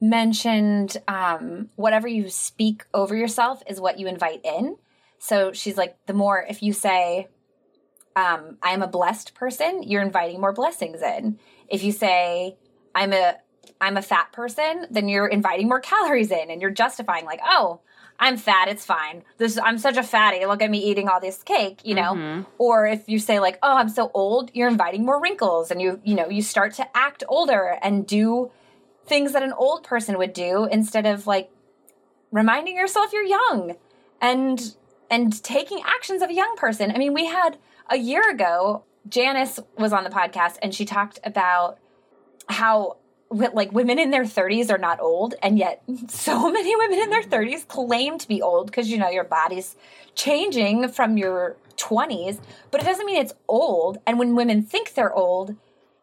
mentioned 0.00 0.96
um, 1.08 1.70
whatever 1.76 2.08
you 2.08 2.28
speak 2.28 2.84
over 2.94 3.16
yourself 3.16 3.62
is 3.66 3.80
what 3.80 3.98
you 3.98 4.06
invite 4.06 4.44
in. 4.44 4.76
So 5.18 5.52
she's 5.52 5.76
like, 5.76 5.96
the 6.06 6.12
more 6.12 6.44
if 6.48 6.62
you 6.62 6.72
say, 6.72 7.28
um, 8.14 8.58
"I 8.62 8.72
am 8.72 8.82
a 8.82 8.88
blessed 8.88 9.34
person," 9.34 9.82
you're 9.82 10.02
inviting 10.02 10.40
more 10.40 10.52
blessings 10.52 11.02
in. 11.02 11.38
If 11.68 11.82
you 11.82 11.92
say, 11.92 12.56
"I'm 12.94 13.12
a 13.12 13.36
I'm 13.80 13.96
a 13.96 14.02
fat 14.02 14.32
person," 14.32 14.86
then 14.90 15.08
you're 15.08 15.26
inviting 15.26 15.68
more 15.68 15.80
calories 15.80 16.30
in, 16.30 16.50
and 16.50 16.62
you're 16.62 16.70
justifying 16.70 17.24
like, 17.24 17.40
"Oh, 17.44 17.80
I'm 18.20 18.36
fat, 18.36 18.68
it's 18.68 18.84
fine. 18.84 19.22
This 19.38 19.58
I'm 19.62 19.78
such 19.78 19.96
a 19.96 20.02
fatty. 20.02 20.44
Look 20.44 20.62
at 20.62 20.70
me 20.70 20.78
eating 20.78 21.08
all 21.08 21.20
this 21.20 21.42
cake, 21.42 21.80
you 21.84 21.94
know. 21.94 22.14
Mm-hmm. 22.14 22.42
Or 22.58 22.86
if 22.86 23.08
you 23.08 23.18
say 23.18 23.38
like, 23.38 23.58
"Oh, 23.62 23.76
I'm 23.76 23.88
so 23.88 24.10
old," 24.14 24.50
you're 24.54 24.68
inviting 24.68 25.04
more 25.04 25.20
wrinkles 25.20 25.70
and 25.70 25.80
you 25.80 26.00
you 26.04 26.14
know, 26.14 26.28
you 26.28 26.42
start 26.42 26.74
to 26.74 26.96
act 26.96 27.22
older 27.28 27.78
and 27.80 28.06
do 28.06 28.50
things 29.08 29.32
that 29.32 29.42
an 29.42 29.52
old 29.52 29.84
person 29.84 30.18
would 30.18 30.32
do 30.32 30.66
instead 30.70 31.06
of 31.06 31.26
like 31.26 31.50
reminding 32.30 32.76
yourself 32.76 33.12
you're 33.12 33.22
young 33.24 33.76
and 34.20 34.76
and 35.10 35.42
taking 35.42 35.80
actions 35.84 36.22
of 36.22 36.30
a 36.30 36.34
young 36.34 36.54
person. 36.56 36.90
I 36.90 36.98
mean, 36.98 37.14
we 37.14 37.26
had 37.26 37.56
a 37.88 37.96
year 37.96 38.28
ago, 38.30 38.84
Janice 39.08 39.58
was 39.78 39.92
on 39.92 40.04
the 40.04 40.10
podcast 40.10 40.58
and 40.60 40.74
she 40.74 40.84
talked 40.84 41.18
about 41.24 41.78
how 42.48 42.98
like 43.30 43.72
women 43.72 43.98
in 43.98 44.10
their 44.10 44.24
30s 44.24 44.70
are 44.70 44.78
not 44.78 45.00
old 45.00 45.34
and 45.42 45.58
yet 45.58 45.82
so 46.08 46.50
many 46.50 46.74
women 46.76 46.98
in 46.98 47.10
their 47.10 47.22
mm-hmm. 47.22 47.54
30s 47.54 47.68
claim 47.68 48.18
to 48.18 48.26
be 48.26 48.40
old 48.40 48.66
because 48.66 48.88
you 48.88 48.96
know 48.96 49.10
your 49.10 49.24
body's 49.24 49.76
changing 50.14 50.88
from 50.88 51.18
your 51.18 51.56
20s 51.76 52.40
but 52.70 52.80
it 52.80 52.84
doesn't 52.84 53.04
mean 53.04 53.18
it's 53.18 53.34
old 53.46 53.98
and 54.06 54.18
when 54.18 54.34
women 54.34 54.62
think 54.62 54.94
they're 54.94 55.12
old 55.12 55.54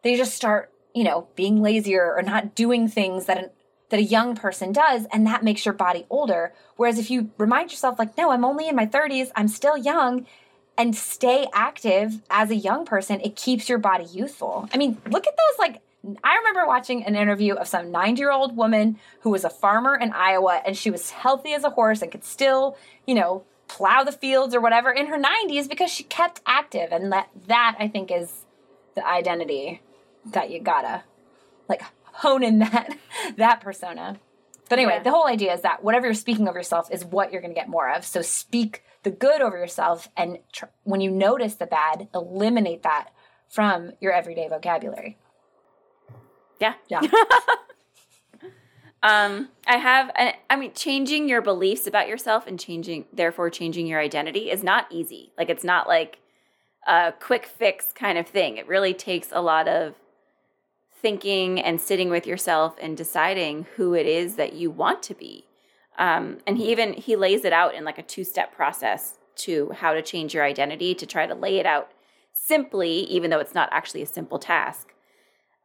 they 0.02 0.16
just 0.16 0.34
start 0.34 0.70
you 0.96 1.04
know 1.04 1.28
being 1.36 1.62
lazier 1.62 2.14
or 2.16 2.22
not 2.22 2.54
doing 2.54 2.88
things 2.88 3.26
that 3.26 3.38
an, 3.38 3.50
that 3.90 4.00
a 4.00 4.02
young 4.02 4.34
person 4.34 4.72
does 4.72 5.06
and 5.12 5.26
that 5.26 5.44
makes 5.44 5.64
your 5.64 5.74
body 5.74 6.06
older 6.10 6.52
whereas 6.76 6.98
if 6.98 7.10
you 7.10 7.30
remind 7.38 7.70
yourself 7.70 7.98
like 7.98 8.16
no 8.16 8.30
I'm 8.30 8.44
only 8.44 8.66
in 8.66 8.74
my 8.74 8.86
30s 8.86 9.30
I'm 9.36 9.48
still 9.48 9.76
young 9.76 10.26
and 10.78 10.96
stay 10.96 11.46
active 11.52 12.22
as 12.30 12.50
a 12.50 12.56
young 12.56 12.86
person 12.86 13.20
it 13.20 13.36
keeps 13.36 13.68
your 13.68 13.78
body 13.78 14.04
youthful 14.04 14.68
i 14.72 14.78
mean 14.78 15.00
look 15.10 15.26
at 15.26 15.36
those 15.36 15.58
like 15.58 15.82
I 16.22 16.36
remember 16.36 16.66
watching 16.66 17.04
an 17.04 17.16
interview 17.16 17.54
of 17.54 17.66
some 17.66 17.90
90 17.90 18.20
year 18.20 18.30
old 18.30 18.56
woman 18.56 18.98
who 19.20 19.30
was 19.30 19.44
a 19.44 19.50
farmer 19.50 19.96
in 19.96 20.12
Iowa 20.12 20.62
and 20.64 20.76
she 20.76 20.88
was 20.90 21.10
healthy 21.10 21.52
as 21.52 21.64
a 21.64 21.70
horse 21.70 22.00
and 22.00 22.12
could 22.12 22.24
still, 22.24 22.76
you 23.08 23.14
know, 23.16 23.42
plow 23.66 24.04
the 24.04 24.12
fields 24.12 24.54
or 24.54 24.60
whatever 24.60 24.92
in 24.92 25.06
her 25.06 25.18
90s 25.18 25.68
because 25.68 25.90
she 25.90 26.04
kept 26.04 26.42
active. 26.46 26.92
And 26.92 27.10
that, 27.10 27.28
that 27.48 27.74
I 27.80 27.88
think 27.88 28.12
is 28.12 28.44
the 28.94 29.04
identity 29.04 29.80
that 30.32 30.50
you 30.50 30.60
gotta 30.60 31.04
like 31.68 31.82
hone 32.16 32.42
in 32.42 32.58
that, 32.58 32.96
that 33.36 33.60
persona. 33.60 34.18
But 34.68 34.78
anyway, 34.78 34.94
yeah. 34.94 35.02
the 35.04 35.10
whole 35.10 35.26
idea 35.26 35.54
is 35.54 35.60
that 35.62 35.84
whatever 35.84 36.06
you're 36.06 36.14
speaking 36.14 36.48
of 36.48 36.54
yourself 36.54 36.90
is 36.90 37.04
what 37.04 37.32
you're 37.32 37.40
going 37.40 37.54
to 37.54 37.58
get 37.58 37.68
more 37.68 37.88
of. 37.88 38.04
So 38.04 38.20
speak 38.20 38.82
the 39.04 39.10
good 39.10 39.40
over 39.40 39.56
yourself. 39.56 40.08
And 40.16 40.38
tr- 40.52 40.64
when 40.82 41.00
you 41.00 41.10
notice 41.10 41.54
the 41.54 41.66
bad, 41.66 42.08
eliminate 42.12 42.82
that 42.82 43.10
from 43.48 43.92
your 44.00 44.12
everyday 44.12 44.48
vocabulary. 44.48 45.18
Yeah. 46.60 46.74
Yeah. 46.88 47.00
um, 49.04 49.50
I 49.68 49.76
have, 49.76 50.10
I 50.50 50.56
mean, 50.56 50.72
changing 50.74 51.28
your 51.28 51.42
beliefs 51.42 51.86
about 51.86 52.08
yourself 52.08 52.48
and 52.48 52.58
changing, 52.58 53.04
therefore, 53.12 53.50
changing 53.50 53.86
your 53.86 54.00
identity 54.00 54.50
is 54.50 54.64
not 54.64 54.86
easy. 54.90 55.32
Like, 55.38 55.48
it's 55.48 55.64
not 55.64 55.86
like 55.86 56.18
a 56.88 57.12
quick 57.20 57.46
fix 57.46 57.92
kind 57.92 58.18
of 58.18 58.26
thing. 58.26 58.56
It 58.56 58.66
really 58.66 58.94
takes 58.94 59.28
a 59.30 59.40
lot 59.40 59.68
of 59.68 59.94
thinking 61.00 61.60
and 61.60 61.80
sitting 61.80 62.10
with 62.10 62.26
yourself 62.26 62.76
and 62.80 62.96
deciding 62.96 63.66
who 63.76 63.94
it 63.94 64.06
is 64.06 64.36
that 64.36 64.54
you 64.54 64.70
want 64.70 65.02
to 65.04 65.14
be. 65.14 65.46
Um, 65.98 66.38
and 66.46 66.58
he 66.58 66.70
even 66.70 66.92
he 66.94 67.16
lays 67.16 67.44
it 67.44 67.52
out 67.52 67.74
in 67.74 67.84
like 67.84 67.98
a 67.98 68.02
two 68.02 68.24
step 68.24 68.54
process 68.54 69.18
to 69.36 69.70
how 69.70 69.92
to 69.92 70.02
change 70.02 70.34
your 70.34 70.44
identity 70.44 70.94
to 70.94 71.06
try 71.06 71.26
to 71.26 71.34
lay 71.34 71.58
it 71.58 71.66
out 71.66 71.90
simply, 72.32 73.00
even 73.04 73.30
though 73.30 73.38
it's 73.38 73.54
not 73.54 73.68
actually 73.72 74.02
a 74.02 74.06
simple 74.06 74.38
task. 74.38 74.92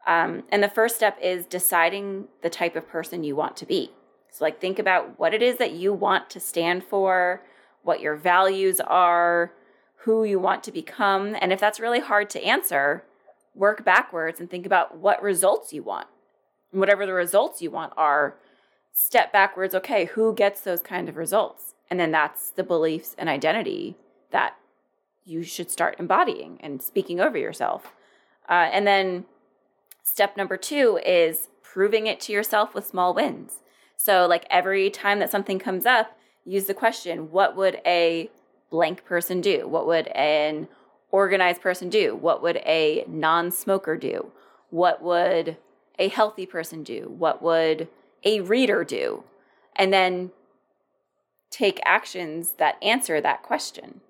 Um, 0.07 0.43
and 0.49 0.63
the 0.63 0.69
first 0.69 0.95
step 0.95 1.17
is 1.21 1.45
deciding 1.45 2.27
the 2.41 2.49
type 2.49 2.75
of 2.75 2.87
person 2.87 3.23
you 3.23 3.35
want 3.35 3.55
to 3.57 3.65
be. 3.65 3.91
So, 4.31 4.43
like, 4.43 4.59
think 4.59 4.79
about 4.79 5.19
what 5.19 5.33
it 5.33 5.41
is 5.41 5.57
that 5.57 5.73
you 5.73 5.93
want 5.93 6.29
to 6.31 6.39
stand 6.39 6.83
for, 6.83 7.43
what 7.83 7.99
your 7.99 8.15
values 8.15 8.79
are, 8.79 9.51
who 9.97 10.23
you 10.23 10.39
want 10.39 10.63
to 10.63 10.71
become. 10.71 11.35
And 11.39 11.53
if 11.53 11.59
that's 11.59 11.79
really 11.79 11.99
hard 11.99 12.29
to 12.31 12.43
answer, 12.43 13.03
work 13.53 13.83
backwards 13.83 14.39
and 14.39 14.49
think 14.49 14.65
about 14.65 14.97
what 14.97 15.21
results 15.21 15.73
you 15.73 15.83
want. 15.83 16.07
And 16.71 16.79
whatever 16.79 17.05
the 17.05 17.13
results 17.13 17.61
you 17.61 17.69
want 17.69 17.93
are, 17.97 18.37
step 18.93 19.31
backwards. 19.33 19.75
Okay, 19.75 20.05
who 20.05 20.33
gets 20.33 20.61
those 20.61 20.81
kind 20.81 21.09
of 21.09 21.17
results? 21.17 21.73
And 21.89 21.99
then 21.99 22.11
that's 22.11 22.49
the 22.49 22.63
beliefs 22.63 23.15
and 23.17 23.27
identity 23.27 23.97
that 24.31 24.55
you 25.25 25.43
should 25.43 25.69
start 25.69 25.97
embodying 25.99 26.57
and 26.61 26.81
speaking 26.81 27.19
over 27.19 27.37
yourself. 27.37 27.93
Uh, 28.49 28.69
and 28.71 28.87
then 28.87 29.25
Step 30.03 30.35
number 30.35 30.57
two 30.57 30.99
is 31.05 31.47
proving 31.61 32.07
it 32.07 32.19
to 32.21 32.33
yourself 32.33 32.73
with 32.73 32.87
small 32.87 33.13
wins. 33.13 33.59
So, 33.95 34.25
like 34.27 34.45
every 34.49 34.89
time 34.89 35.19
that 35.19 35.31
something 35.31 35.59
comes 35.59 35.85
up, 35.85 36.17
use 36.43 36.65
the 36.65 36.73
question 36.73 37.31
what 37.31 37.55
would 37.55 37.79
a 37.85 38.29
blank 38.69 39.05
person 39.05 39.41
do? 39.41 39.67
What 39.67 39.85
would 39.87 40.07
an 40.07 40.67
organized 41.11 41.61
person 41.61 41.89
do? 41.89 42.15
What 42.15 42.41
would 42.41 42.57
a 42.57 43.05
non 43.07 43.51
smoker 43.51 43.97
do? 43.97 44.31
What 44.69 45.03
would 45.03 45.57
a 45.99 46.07
healthy 46.07 46.45
person 46.45 46.83
do? 46.83 47.13
What 47.17 47.41
would 47.41 47.87
a 48.23 48.41
reader 48.41 48.83
do? 48.83 49.23
And 49.75 49.93
then 49.93 50.31
take 51.49 51.79
actions 51.83 52.53
that 52.57 52.81
answer 52.81 53.21
that 53.21 53.43
question. 53.43 54.01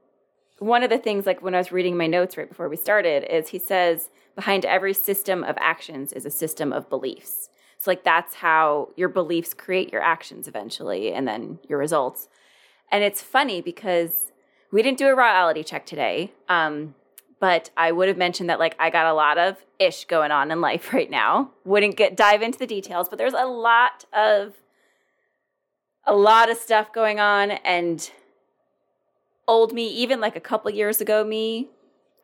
One 0.60 0.84
of 0.84 0.92
the 0.92 1.00
things, 1.00 1.26
like 1.26 1.42
when 1.42 1.56
I 1.56 1.58
was 1.58 1.72
reading 1.72 1.98
my 1.98 2.08
notes 2.08 2.38
right 2.38 2.48
before 2.48 2.70
we 2.70 2.78
started, 2.78 3.24
is 3.24 3.50
he 3.50 3.58
says, 3.58 4.10
behind 4.36 4.64
every 4.64 4.94
system 4.94 5.44
of 5.44 5.58
actions 5.60 6.14
is 6.14 6.26
a 6.26 6.30
system 6.30 6.72
of 6.72 6.90
beliefs. 6.90 7.50
So, 7.80 7.90
like, 7.90 8.04
that's 8.04 8.36
how 8.36 8.90
your 8.96 9.10
beliefs 9.10 9.56
create 9.56 9.92
your 9.92 10.04
actions 10.04 10.48
eventually 10.48 11.12
and 11.12 11.28
then 11.28 11.58
your 11.68 11.80
results. 11.80 12.30
And 12.92 13.04
it's 13.04 13.24
funny 13.24 13.60
because 13.60 14.31
we 14.72 14.82
didn't 14.82 14.98
do 14.98 15.08
a 15.08 15.16
reality 15.16 15.64
check 15.64 15.86
today. 15.86 16.32
Um, 16.50 16.96
but 17.40 17.72
I 17.76 17.92
would 17.92 18.08
have 18.08 18.18
mentioned 18.18 18.50
that 18.50 18.60
like 18.60 18.76
I 18.80 18.90
got 18.90 19.08
a 19.08 19.14
lot 19.14 19.38
of 19.38 19.58
ish 19.80 20.06
going 20.06 20.32
on 20.32 20.52
in 20.52 20.62
life 20.62 20.94
right 20.94 21.10
now. 21.10 21.52
Wouldn't 21.66 21.98
get 21.98 22.16
dive 22.16 22.42
into 22.42 22.60
the 22.60 22.68
details, 22.68 23.10
but 23.10 23.18
there's 23.18 23.34
a 23.34 23.46
lot 23.46 24.06
of 24.14 24.54
a 26.06 26.16
lot 26.16 26.50
of 26.50 26.58
stuff 26.58 26.92
going 26.94 27.20
on 27.20 27.52
and 27.52 28.10
old 29.48 29.74
me, 29.74 29.88
even 29.88 30.20
like 30.20 30.36
a 30.36 30.40
couple 30.40 30.72
years 30.72 31.02
ago 31.02 31.24
me, 31.24 31.70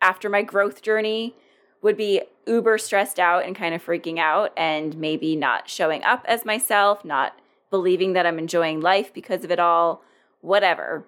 after 0.02 0.30
my 0.30 0.42
growth 0.42 0.82
journey, 0.82 1.36
would 1.82 1.98
be 1.98 2.22
uber 2.48 2.78
stressed 2.78 3.20
out 3.20 3.46
and 3.46 3.56
kind 3.56 3.76
of 3.76 3.86
freaking 3.86 4.18
out 4.18 4.52
and 4.58 4.98
maybe 4.98 5.36
not 5.36 5.70
showing 5.70 6.04
up 6.04 6.26
as 6.28 6.46
myself, 6.46 7.04
not 7.04 7.40
believing 7.70 8.14
that 8.14 8.26
I'm 8.26 8.40
enjoying 8.40 8.80
life 8.80 9.14
because 9.14 9.44
of 9.44 9.52
it 9.52 9.60
all, 9.60 10.02
whatever. 10.42 11.06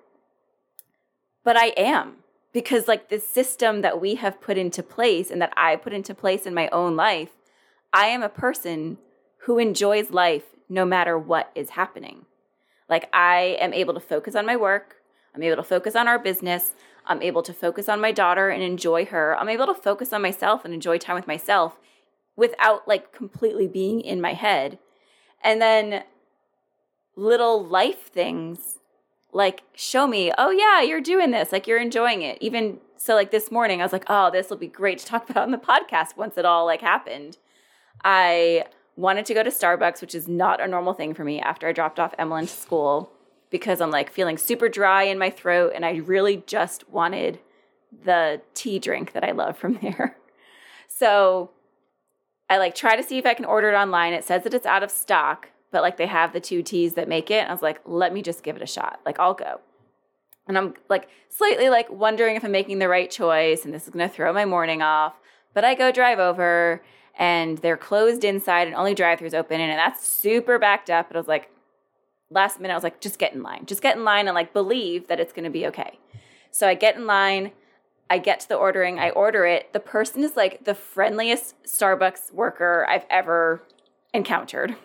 But 1.43 1.58
I 1.58 1.67
am 1.77 2.17
because, 2.51 2.88
like, 2.88 3.10
the 3.10 3.19
system 3.19 3.81
that 3.81 4.01
we 4.01 4.15
have 4.15 4.41
put 4.41 4.58
into 4.58 4.84
place 4.84 5.31
and 5.31 5.41
that 5.41 5.53
I 5.55 5.75
put 5.75 5.93
into 5.93 6.13
place 6.13 6.46
in 6.46 6.53
my 6.53 6.69
own 6.69 6.96
life, 6.96 7.29
I 7.93 8.08
am 8.08 8.24
a 8.24 8.29
person 8.29 8.98
who 9.43 9.58
enjoys 9.58 10.12
life 10.12 10.43
no 10.67 10.86
matter 10.86 11.17
what 11.17 11.51
is 11.55 11.72
happening. 11.72 12.25
Like, 12.88 13.10
I 13.13 13.58
am 13.60 13.74
able 13.74 13.93
to 13.93 14.00
focus 14.00 14.36
on 14.36 14.46
my 14.46 14.55
work, 14.55 14.98
I'm 15.34 15.43
able 15.43 15.58
to 15.58 15.63
focus 15.63 15.96
on 15.96 16.08
our 16.08 16.19
business, 16.19 16.74
I'm 17.05 17.22
able 17.22 17.41
to 17.43 17.53
focus 17.53 17.89
on 17.89 18.01
my 18.01 18.12
daughter 18.12 18.50
and 18.50 18.62
enjoy 18.62 19.05
her. 19.05 19.38
I'm 19.38 19.50
able 19.50 19.65
to 19.65 19.74
focus 19.74 20.13
on 20.13 20.22
myself 20.22 20.63
and 20.63 20.74
enjoy 20.74 20.98
time 20.98 21.15
with 21.15 21.27
myself, 21.27 21.77
without 22.36 22.88
like 22.88 23.12
completely 23.12 23.67
being 23.67 24.01
in 24.01 24.22
my 24.22 24.34
head. 24.34 24.77
And 25.43 25.62
then 25.62 26.03
little 27.15 27.65
life 27.65 28.12
things 28.12 28.78
like 29.31 29.63
show 29.75 30.07
me, 30.07 30.31
oh 30.38 30.50
yeah, 30.50 30.81
you're 30.81 31.01
doing 31.01 31.31
this, 31.31 31.51
like 31.51 31.67
you're 31.67 31.79
enjoying 31.79 32.21
it. 32.21 32.38
Even 32.41 32.79
so 32.98 33.15
like 33.15 33.31
this 33.31 33.51
morning 33.51 33.81
I 33.81 33.86
was 33.86 33.93
like, 33.93 34.05
oh, 34.07 34.31
this 34.31 34.50
will 34.50 34.57
be 34.57 34.67
great 34.67 35.00
to 35.00 35.05
talk 35.05 35.29
about 35.29 35.43
on 35.43 35.51
the 35.51 35.57
podcast 35.57 36.17
once 36.17 36.38
it 36.38 36.45
all 36.45 36.65
like 36.65 36.81
happened. 36.81 37.38
I 38.03 38.65
wanted 38.95 39.25
to 39.25 39.33
go 39.33 39.43
to 39.43 39.50
Starbucks, 39.50 40.01
which 40.01 40.15
is 40.15 40.27
not 40.27 40.62
a 40.62 40.67
normal 40.67 40.93
thing 40.93 41.13
for 41.13 41.24
me 41.24 41.39
after 41.39 41.67
I 41.67 41.71
dropped 41.71 42.00
off 42.00 42.13
Emily 42.17 42.45
to 42.45 42.51
school 42.51 43.12
because 43.50 43.81
I'm 43.81 43.91
like 43.91 44.12
feeling 44.12 44.38
super 44.38 44.69
dry 44.69 45.03
in 45.03 45.17
my 45.17 45.29
throat 45.29 45.74
and 45.75 45.86
I 45.86 45.95
really 45.98 46.43
just 46.45 46.89
wanted 46.89 47.39
the 48.03 48.41
tea 48.53 48.79
drink 48.79 49.13
that 49.13 49.24
I 49.24 49.31
love 49.31 49.57
from 49.57 49.74
there. 49.81 50.17
So 50.88 51.51
I 52.50 52.57
like 52.57 52.75
try 52.75 52.95
to 52.95 53.03
see 53.03 53.17
if 53.17 53.25
I 53.25 53.33
can 53.33 53.45
order 53.45 53.69
it 53.69 53.75
online. 53.75 54.13
It 54.13 54.24
says 54.24 54.43
that 54.43 54.53
it's 54.53 54.65
out 54.65 54.83
of 54.83 54.91
stock, 54.91 55.50
but 55.71 55.81
like 55.81 55.97
they 55.97 56.07
have 56.07 56.33
the 56.33 56.39
two 56.39 56.63
teas 56.63 56.93
that 56.93 57.07
make 57.07 57.29
it. 57.31 57.47
I 57.47 57.51
was 57.51 57.61
like, 57.61 57.81
let 57.85 58.13
me 58.13 58.21
just 58.21 58.43
give 58.43 58.55
it 58.55 58.61
a 58.61 58.67
shot. 58.67 58.99
Like 59.05 59.19
I'll 59.19 59.33
go. 59.33 59.61
And 60.47 60.57
I'm 60.57 60.73
like 60.89 61.09
slightly 61.29 61.69
like 61.69 61.89
wondering 61.89 62.35
if 62.35 62.43
I'm 62.43 62.51
making 62.51 62.79
the 62.79 62.89
right 62.89 63.09
choice 63.09 63.65
and 63.65 63.73
this 63.73 63.88
is 63.88 63.93
to 63.93 64.07
throw 64.07 64.33
my 64.33 64.45
morning 64.45 64.81
off. 64.81 65.13
But 65.53 65.63
I 65.63 65.75
go 65.75 65.91
drive 65.91 66.19
over 66.19 66.81
and 67.17 67.57
they're 67.59 67.77
closed 67.77 68.23
inside 68.23 68.67
and 68.67 68.75
only 68.75 68.95
drive-throughs 68.95 69.33
open 69.33 69.61
and 69.61 69.77
that's 69.77 70.07
super 70.07 70.57
backed 70.57 70.89
up. 70.89 71.09
But 71.09 71.17
I 71.17 71.19
was 71.19 71.27
like 71.27 71.51
last 72.31 72.59
minute 72.59 72.73
I 72.73 72.77
was 72.77 72.83
like 72.83 73.01
just 73.01 73.19
get 73.19 73.33
in 73.33 73.43
line. 73.43 73.65
Just 73.65 73.81
get 73.81 73.95
in 73.95 74.03
line 74.03 74.27
and 74.27 74.35
like 74.35 74.53
believe 74.53 75.07
that 75.07 75.19
it's 75.19 75.33
to 75.33 75.49
be 75.49 75.67
okay. 75.67 75.99
So 76.51 76.67
I 76.67 76.73
get 76.73 76.95
in 76.95 77.05
line 77.05 77.51
I 78.09 78.17
get 78.17 78.39
to 78.39 78.49
the 78.49 78.55
ordering, 78.55 78.99
I 78.99 79.11
order 79.11 79.45
it. 79.45 79.71
The 79.71 79.79
person 79.79 80.23
is 80.23 80.35
like 80.35 80.65
the 80.65 80.73
friendliest 80.73 81.53
Starbucks 81.63 82.33
worker 82.33 82.85
I've 82.89 83.05
ever 83.09 83.61
encountered. 84.13 84.75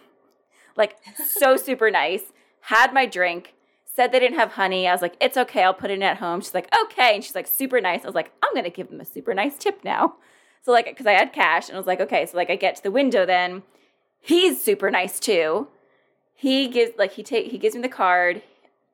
Like, 0.76 0.96
so 1.26 1.56
super 1.58 1.90
nice. 1.90 2.32
Had 2.62 2.94
my 2.94 3.06
drink, 3.06 3.54
said 3.84 4.10
they 4.10 4.20
didn't 4.20 4.38
have 4.38 4.52
honey. 4.52 4.88
I 4.88 4.92
was 4.92 5.02
like, 5.02 5.16
it's 5.20 5.36
okay, 5.36 5.62
I'll 5.62 5.74
put 5.74 5.90
it 5.90 5.94
in 5.94 6.02
at 6.02 6.18
home. 6.18 6.40
She's 6.40 6.54
like, 6.54 6.74
okay. 6.84 7.14
And 7.14 7.24
she's 7.24 7.34
like, 7.34 7.46
super 7.46 7.80
nice. 7.80 8.02
I 8.02 8.06
was 8.06 8.14
like, 8.14 8.32
I'm 8.42 8.62
to 8.62 8.70
give 8.70 8.90
them 8.90 9.00
a 9.00 9.04
super 9.04 9.34
nice 9.34 9.56
tip 9.56 9.84
now. 9.84 10.14
So, 10.62 10.72
like, 10.72 10.86
because 10.86 11.06
I 11.06 11.12
had 11.12 11.32
cash 11.32 11.68
and 11.68 11.76
I 11.76 11.78
was 11.78 11.86
like, 11.86 12.00
okay. 12.00 12.26
So, 12.26 12.36
like, 12.36 12.50
I 12.50 12.56
get 12.56 12.76
to 12.76 12.82
the 12.82 12.90
window 12.90 13.26
then. 13.26 13.62
He's 14.20 14.62
super 14.62 14.90
nice 14.90 15.20
too. 15.20 15.68
He 16.34 16.68
gives, 16.68 16.96
like, 16.96 17.12
he 17.12 17.22
take, 17.22 17.50
he 17.50 17.58
gives 17.58 17.74
me 17.74 17.82
the 17.82 17.88
card 17.88 18.42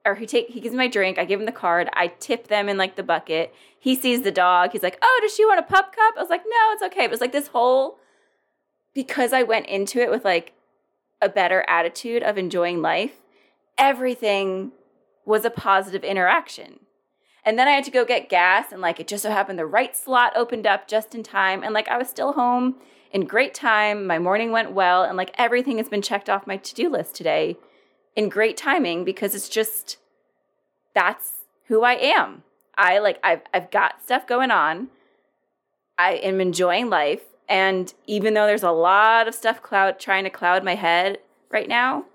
or 0.04 0.14
he 0.14 0.26
take 0.26 0.48
he 0.48 0.60
gives 0.60 0.72
me 0.72 0.78
my 0.78 0.88
drink. 0.88 1.18
I 1.18 1.24
give 1.24 1.40
him 1.40 1.46
the 1.46 1.52
card. 1.52 1.88
I 1.92 2.08
tip 2.08 2.48
them 2.48 2.68
in 2.68 2.76
like 2.76 2.96
the 2.96 3.02
bucket. 3.02 3.54
He 3.78 3.94
sees 3.94 4.22
the 4.22 4.30
dog. 4.30 4.72
He's 4.72 4.82
like, 4.82 4.98
"Oh, 5.02 5.20
does 5.22 5.34
she 5.34 5.44
want 5.44 5.60
a 5.60 5.62
pup 5.62 5.94
cup?" 5.94 6.14
I 6.16 6.20
was 6.20 6.30
like, 6.30 6.42
"No, 6.46 6.72
it's 6.72 6.82
okay." 6.82 7.04
It 7.04 7.10
was 7.10 7.20
like 7.20 7.32
this 7.32 7.48
whole 7.48 7.98
because 8.94 9.32
I 9.32 9.42
went 9.42 9.66
into 9.66 10.00
it 10.00 10.10
with 10.10 10.24
like 10.24 10.52
a 11.20 11.28
better 11.28 11.64
attitude 11.68 12.22
of 12.22 12.38
enjoying 12.38 12.80
life. 12.82 13.20
Everything 13.76 14.72
was 15.24 15.44
a 15.44 15.50
positive 15.50 16.04
interaction. 16.04 16.80
And 17.44 17.58
then 17.58 17.68
I 17.68 17.72
had 17.72 17.84
to 17.84 17.90
go 17.90 18.04
get 18.04 18.28
gas 18.28 18.72
and 18.72 18.82
like 18.82 19.00
it 19.00 19.08
just 19.08 19.22
so 19.22 19.30
happened 19.30 19.58
the 19.58 19.66
right 19.66 19.96
slot 19.96 20.32
opened 20.36 20.66
up 20.66 20.86
just 20.88 21.14
in 21.14 21.22
time 21.22 21.62
and 21.62 21.72
like 21.72 21.88
I 21.88 21.96
was 21.96 22.08
still 22.08 22.34
home 22.34 22.76
in 23.12 23.26
great 23.26 23.54
time. 23.54 24.06
My 24.06 24.18
morning 24.18 24.52
went 24.52 24.72
well 24.72 25.04
and 25.04 25.16
like 25.16 25.34
everything 25.38 25.78
has 25.78 25.88
been 25.88 26.02
checked 26.02 26.28
off 26.28 26.46
my 26.46 26.58
to-do 26.58 26.90
list 26.90 27.14
today 27.14 27.56
in 28.14 28.28
great 28.28 28.56
timing 28.56 29.04
because 29.04 29.34
it's 29.34 29.48
just 29.48 29.96
that's 30.94 31.44
who 31.66 31.82
I 31.82 31.94
am. 31.94 32.42
I 32.76 32.98
like 32.98 33.18
I've 33.22 33.42
I've 33.54 33.70
got 33.70 34.02
stuff 34.02 34.26
going 34.26 34.50
on. 34.50 34.88
I 35.96 36.14
am 36.14 36.40
enjoying 36.40 36.90
life 36.90 37.22
and 37.50 37.92
even 38.06 38.34
though 38.34 38.46
there's 38.46 38.62
a 38.62 38.70
lot 38.70 39.26
of 39.26 39.34
stuff 39.34 39.60
cloud 39.60 39.98
trying 39.98 40.24
to 40.24 40.30
cloud 40.30 40.64
my 40.64 40.76
head 40.76 41.18
right 41.50 41.68
now, 41.68 42.06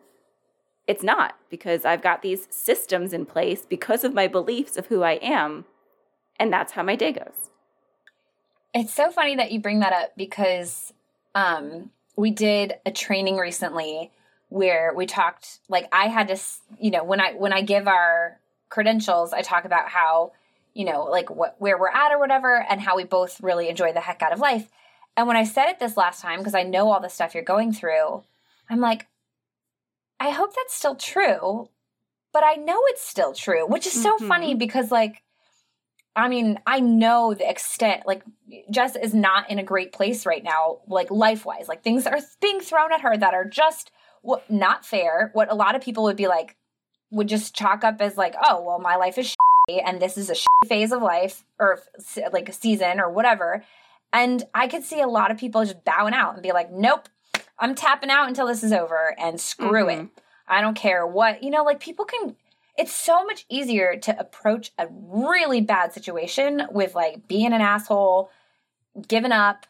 it's 0.88 1.04
not 1.04 1.38
because 1.50 1.84
I've 1.84 2.02
got 2.02 2.22
these 2.22 2.48
systems 2.50 3.12
in 3.12 3.26
place 3.26 3.66
because 3.66 4.06
of 4.06 4.14
my 4.14 4.28
beliefs 4.28 4.78
of 4.78 4.88
who 4.88 5.04
I 5.04 5.14
am 5.14 5.66
and 6.40 6.52
that's 6.52 6.72
how 6.72 6.84
my 6.84 6.96
day 6.96 7.12
goes. 7.12 7.50
It's 8.74 8.94
so 8.94 9.12
funny 9.12 9.36
that 9.36 9.52
you 9.52 9.60
bring 9.60 9.82
that 9.82 9.94
up 9.94 10.14
because 10.16 10.94
um, 11.34 11.92
we 12.16 12.32
did 12.32 12.76
a 12.86 12.92
training 12.92 13.38
recently 13.38 14.12
where 14.50 14.94
we 14.96 15.06
talked 15.06 15.60
like 15.68 15.88
I 15.92 16.08
had 16.08 16.30
to 16.30 16.38
you 16.80 16.92
know 16.92 17.04
when 17.04 17.20
I 17.20 17.34
when 17.34 17.52
I 17.52 17.62
give 17.62 17.88
our 17.88 18.40
credentials 18.70 19.34
I 19.34 19.42
talk 19.42 19.66
about 19.66 19.90
how 19.90 20.34
you 20.74 20.86
know 20.86 21.06
like 21.06 21.30
what 21.30 21.56
where 21.60 21.78
we're 21.78 21.90
at 21.90 22.12
or 22.12 22.20
whatever 22.20 22.64
and 22.70 22.80
how 22.80 22.96
we 22.96 23.04
both 23.04 23.42
really 23.42 23.70
enjoy 23.70 23.92
the 23.92 24.00
heck 24.00 24.22
out 24.22 24.32
of 24.32 24.40
life. 24.40 24.70
And 25.18 25.28
when 25.28 25.38
I 25.38 25.44
said 25.44 25.70
it 25.70 25.80
this 25.80 25.98
last 25.98 26.22
time 26.22 26.40
because 26.40 26.56
I 26.56 26.64
know 26.64 26.92
all 26.92 27.00
the 27.00 27.10
stuff 27.10 27.34
you're 27.34 27.44
going 27.44 27.74
through, 27.74 28.24
I'm 28.70 28.80
like 28.80 29.08
I 30.20 30.30
hope 30.30 30.54
that's 30.56 30.74
still 30.74 30.96
true, 30.96 31.70
but 32.32 32.44
I 32.44 32.56
know 32.56 32.82
it's 32.88 33.06
still 33.06 33.34
true, 33.34 33.68
which 33.68 33.86
is 33.86 33.94
so 33.94 34.16
mm-hmm. 34.16 34.28
funny 34.28 34.56
because 34.56 34.92
like 34.92 35.22
I 36.18 36.30
mean, 36.30 36.60
I 36.66 36.80
know 36.80 37.34
the 37.34 37.50
extent, 37.50 38.04
like, 38.06 38.24
Jess 38.72 38.96
is 38.96 39.14
not 39.14 39.52
in 39.52 39.60
a 39.60 39.64
great 39.64 39.92
place 39.92 40.26
right 40.26 40.42
now, 40.42 40.78
like, 40.88 41.12
life 41.12 41.46
wise. 41.46 41.68
Like, 41.68 41.84
things 41.84 42.08
are 42.08 42.20
being 42.40 42.62
thrown 42.62 42.94
at 42.94 43.02
her 43.02 43.18
that 43.18 43.34
are 43.34 43.44
just 43.44 43.92
what 44.22 44.50
not 44.50 44.86
fair. 44.86 45.30
What 45.34 45.52
a 45.52 45.56
lot 45.56 45.76
of 45.76 45.82
people 45.82 46.04
would 46.04 46.16
be 46.16 46.28
like 46.28 46.56
would 47.12 47.28
just 47.28 47.56
chalk 47.56 47.84
up 47.84 48.02
as 48.02 48.18
like, 48.18 48.36
oh, 48.42 48.62
well, 48.62 48.80
my 48.80 48.96
life 48.96 49.18
is 49.18 49.36
and 49.68 50.02
this 50.02 50.18
is 50.18 50.30
a 50.30 50.36
phase 50.68 50.92
of 50.92 51.02
life 51.02 51.44
or 51.60 51.80
like 52.32 52.50
a 52.50 52.54
season 52.54 53.00
or 53.00 53.10
whatever. 53.10 53.64
And 54.16 54.46
I 54.54 54.68
could 54.68 54.86
see 54.86 55.02
a 55.02 55.08
lot 55.08 55.30
of 55.30 55.38
people 55.38 55.66
just 55.66 55.84
bowing 55.84 56.14
out 56.14 56.36
and 56.36 56.42
be 56.42 56.54
like, 56.54 56.72
nope, 56.72 57.10
I'm 57.60 57.76
tapping 57.76 58.10
out 58.10 58.30
until 58.30 58.48
this 58.48 58.64
is 58.64 58.72
over 58.72 59.14
and 59.20 59.42
screw 59.42 59.88
mm-hmm. 59.88 60.06
it. 60.06 60.10
I 60.48 60.62
don't 60.62 60.74
care 60.74 61.06
what, 61.06 61.44
you 61.44 61.50
know, 61.50 61.64
like 61.64 61.82
people 61.82 62.06
can 62.06 62.38
it's 62.78 62.94
so 62.94 63.26
much 63.26 63.46
easier 63.50 63.98
to 63.98 64.18
approach 64.18 64.72
a 64.78 64.88
really 64.90 65.60
bad 65.60 65.94
situation 65.94 66.64
with 66.72 66.96
like 66.96 67.28
being 67.28 67.54
an 67.54 67.62
asshole, 67.62 68.30
giving 69.08 69.32
up, 69.34 69.66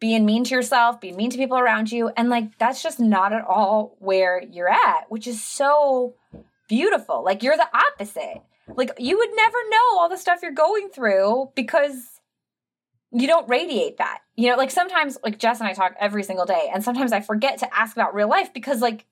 being 0.00 0.24
mean 0.24 0.44
to 0.44 0.54
yourself, 0.54 1.00
being 1.00 1.16
mean 1.16 1.30
to 1.30 1.36
people 1.36 1.58
around 1.58 1.90
you. 1.90 2.08
And 2.16 2.28
like, 2.28 2.56
that's 2.58 2.82
just 2.82 3.00
not 3.00 3.32
at 3.32 3.44
all 3.44 3.96
where 3.98 4.42
you're 4.42 4.68
at, 4.68 5.06
which 5.08 5.26
is 5.26 5.42
so 5.42 6.14
beautiful. 6.68 7.24
Like, 7.24 7.42
you're 7.42 7.56
the 7.56 7.68
opposite. 7.72 8.42
Like, 8.68 8.90
you 8.98 9.16
would 9.16 9.30
never 9.34 9.58
know 9.70 9.98
all 9.98 10.08
the 10.08 10.16
stuff 10.16 10.40
you're 10.42 10.52
going 10.52 10.88
through 10.88 11.50
because 11.54 12.17
you 13.12 13.26
don't 13.26 13.48
radiate 13.48 13.98
that. 13.98 14.20
You 14.36 14.50
know, 14.50 14.56
like 14.56 14.70
sometimes, 14.70 15.18
like 15.24 15.38
Jess 15.38 15.60
and 15.60 15.68
I 15.68 15.72
talk 15.72 15.94
every 15.98 16.22
single 16.22 16.46
day, 16.46 16.70
and 16.72 16.82
sometimes 16.84 17.12
I 17.12 17.20
forget 17.20 17.58
to 17.58 17.76
ask 17.76 17.96
about 17.96 18.14
real 18.14 18.28
life 18.28 18.52
because, 18.52 18.80
like, 18.80 19.06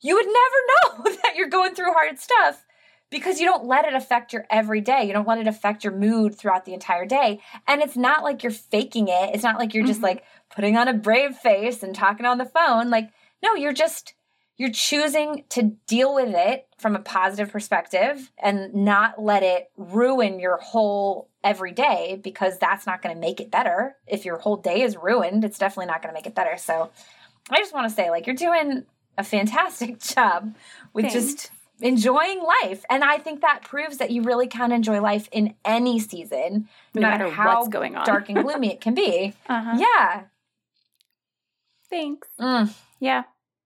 you 0.00 0.14
would 0.14 0.26
never 0.26 1.06
know 1.08 1.16
that 1.22 1.36
you're 1.36 1.48
going 1.48 1.74
through 1.74 1.92
hard 1.92 2.18
stuff 2.18 2.64
because 3.10 3.38
you 3.38 3.46
don't 3.46 3.66
let 3.66 3.84
it 3.84 3.94
affect 3.94 4.32
your 4.32 4.46
everyday. 4.50 5.04
You 5.04 5.12
don't 5.12 5.28
let 5.28 5.38
it 5.38 5.46
affect 5.46 5.84
your 5.84 5.92
mood 5.92 6.34
throughout 6.34 6.64
the 6.64 6.74
entire 6.74 7.06
day. 7.06 7.40
And 7.68 7.80
it's 7.80 7.96
not 7.96 8.24
like 8.24 8.42
you're 8.42 8.50
faking 8.50 9.08
it. 9.08 9.30
It's 9.34 9.44
not 9.44 9.58
like 9.58 9.74
you're 9.74 9.86
just 9.86 9.98
mm-hmm. 9.98 10.16
like 10.16 10.24
putting 10.50 10.76
on 10.76 10.88
a 10.88 10.94
brave 10.94 11.36
face 11.36 11.82
and 11.82 11.94
talking 11.94 12.26
on 12.26 12.38
the 12.38 12.44
phone. 12.44 12.90
Like, 12.90 13.10
no, 13.42 13.54
you're 13.54 13.72
just 13.72 14.14
you're 14.56 14.70
choosing 14.70 15.44
to 15.50 15.76
deal 15.86 16.14
with 16.14 16.34
it 16.34 16.66
from 16.78 16.96
a 16.96 17.00
positive 17.00 17.52
perspective 17.52 18.32
and 18.38 18.74
not 18.74 19.22
let 19.22 19.42
it 19.42 19.70
ruin 19.76 20.40
your 20.40 20.56
whole 20.56 21.28
everyday 21.46 22.20
because 22.22 22.58
that's 22.58 22.86
not 22.86 23.00
going 23.02 23.14
to 23.14 23.20
make 23.20 23.40
it 23.40 23.50
better. 23.50 23.96
If 24.06 24.24
your 24.24 24.38
whole 24.38 24.56
day 24.56 24.82
is 24.82 24.96
ruined, 24.96 25.44
it's 25.44 25.58
definitely 25.58 25.86
not 25.86 26.02
going 26.02 26.12
to 26.12 26.18
make 26.18 26.26
it 26.26 26.34
better. 26.34 26.56
So, 26.58 26.90
I 27.48 27.58
just 27.58 27.72
want 27.72 27.88
to 27.88 27.94
say 27.94 28.10
like 28.10 28.26
you're 28.26 28.36
doing 28.36 28.84
a 29.16 29.24
fantastic 29.24 29.98
job 30.14 30.54
with 30.92 31.04
Thanks. 31.06 31.14
just 31.14 31.50
enjoying 31.80 32.42
life. 32.42 32.84
And 32.90 33.04
I 33.04 33.18
think 33.18 33.42
that 33.42 33.62
proves 33.62 33.98
that 33.98 34.10
you 34.10 34.22
really 34.22 34.46
can 34.48 34.72
enjoy 34.72 35.00
life 35.00 35.28
in 35.30 35.54
any 35.64 35.98
season, 36.00 36.68
no, 36.94 37.00
no 37.02 37.08
matter, 37.08 37.24
matter, 37.24 37.36
how 37.36 37.58
what's 37.58 37.68
going 37.68 37.96
on. 37.96 38.06
dark 38.06 38.28
and 38.28 38.42
gloomy 38.42 38.72
it 38.72 38.80
can 38.80 38.94
be. 38.94 39.34
Uh-huh. 39.48 39.76
Yeah. 39.78 40.22
Thanks. 41.88 42.28
Mm. 42.40 42.74
Yeah. 42.98 43.22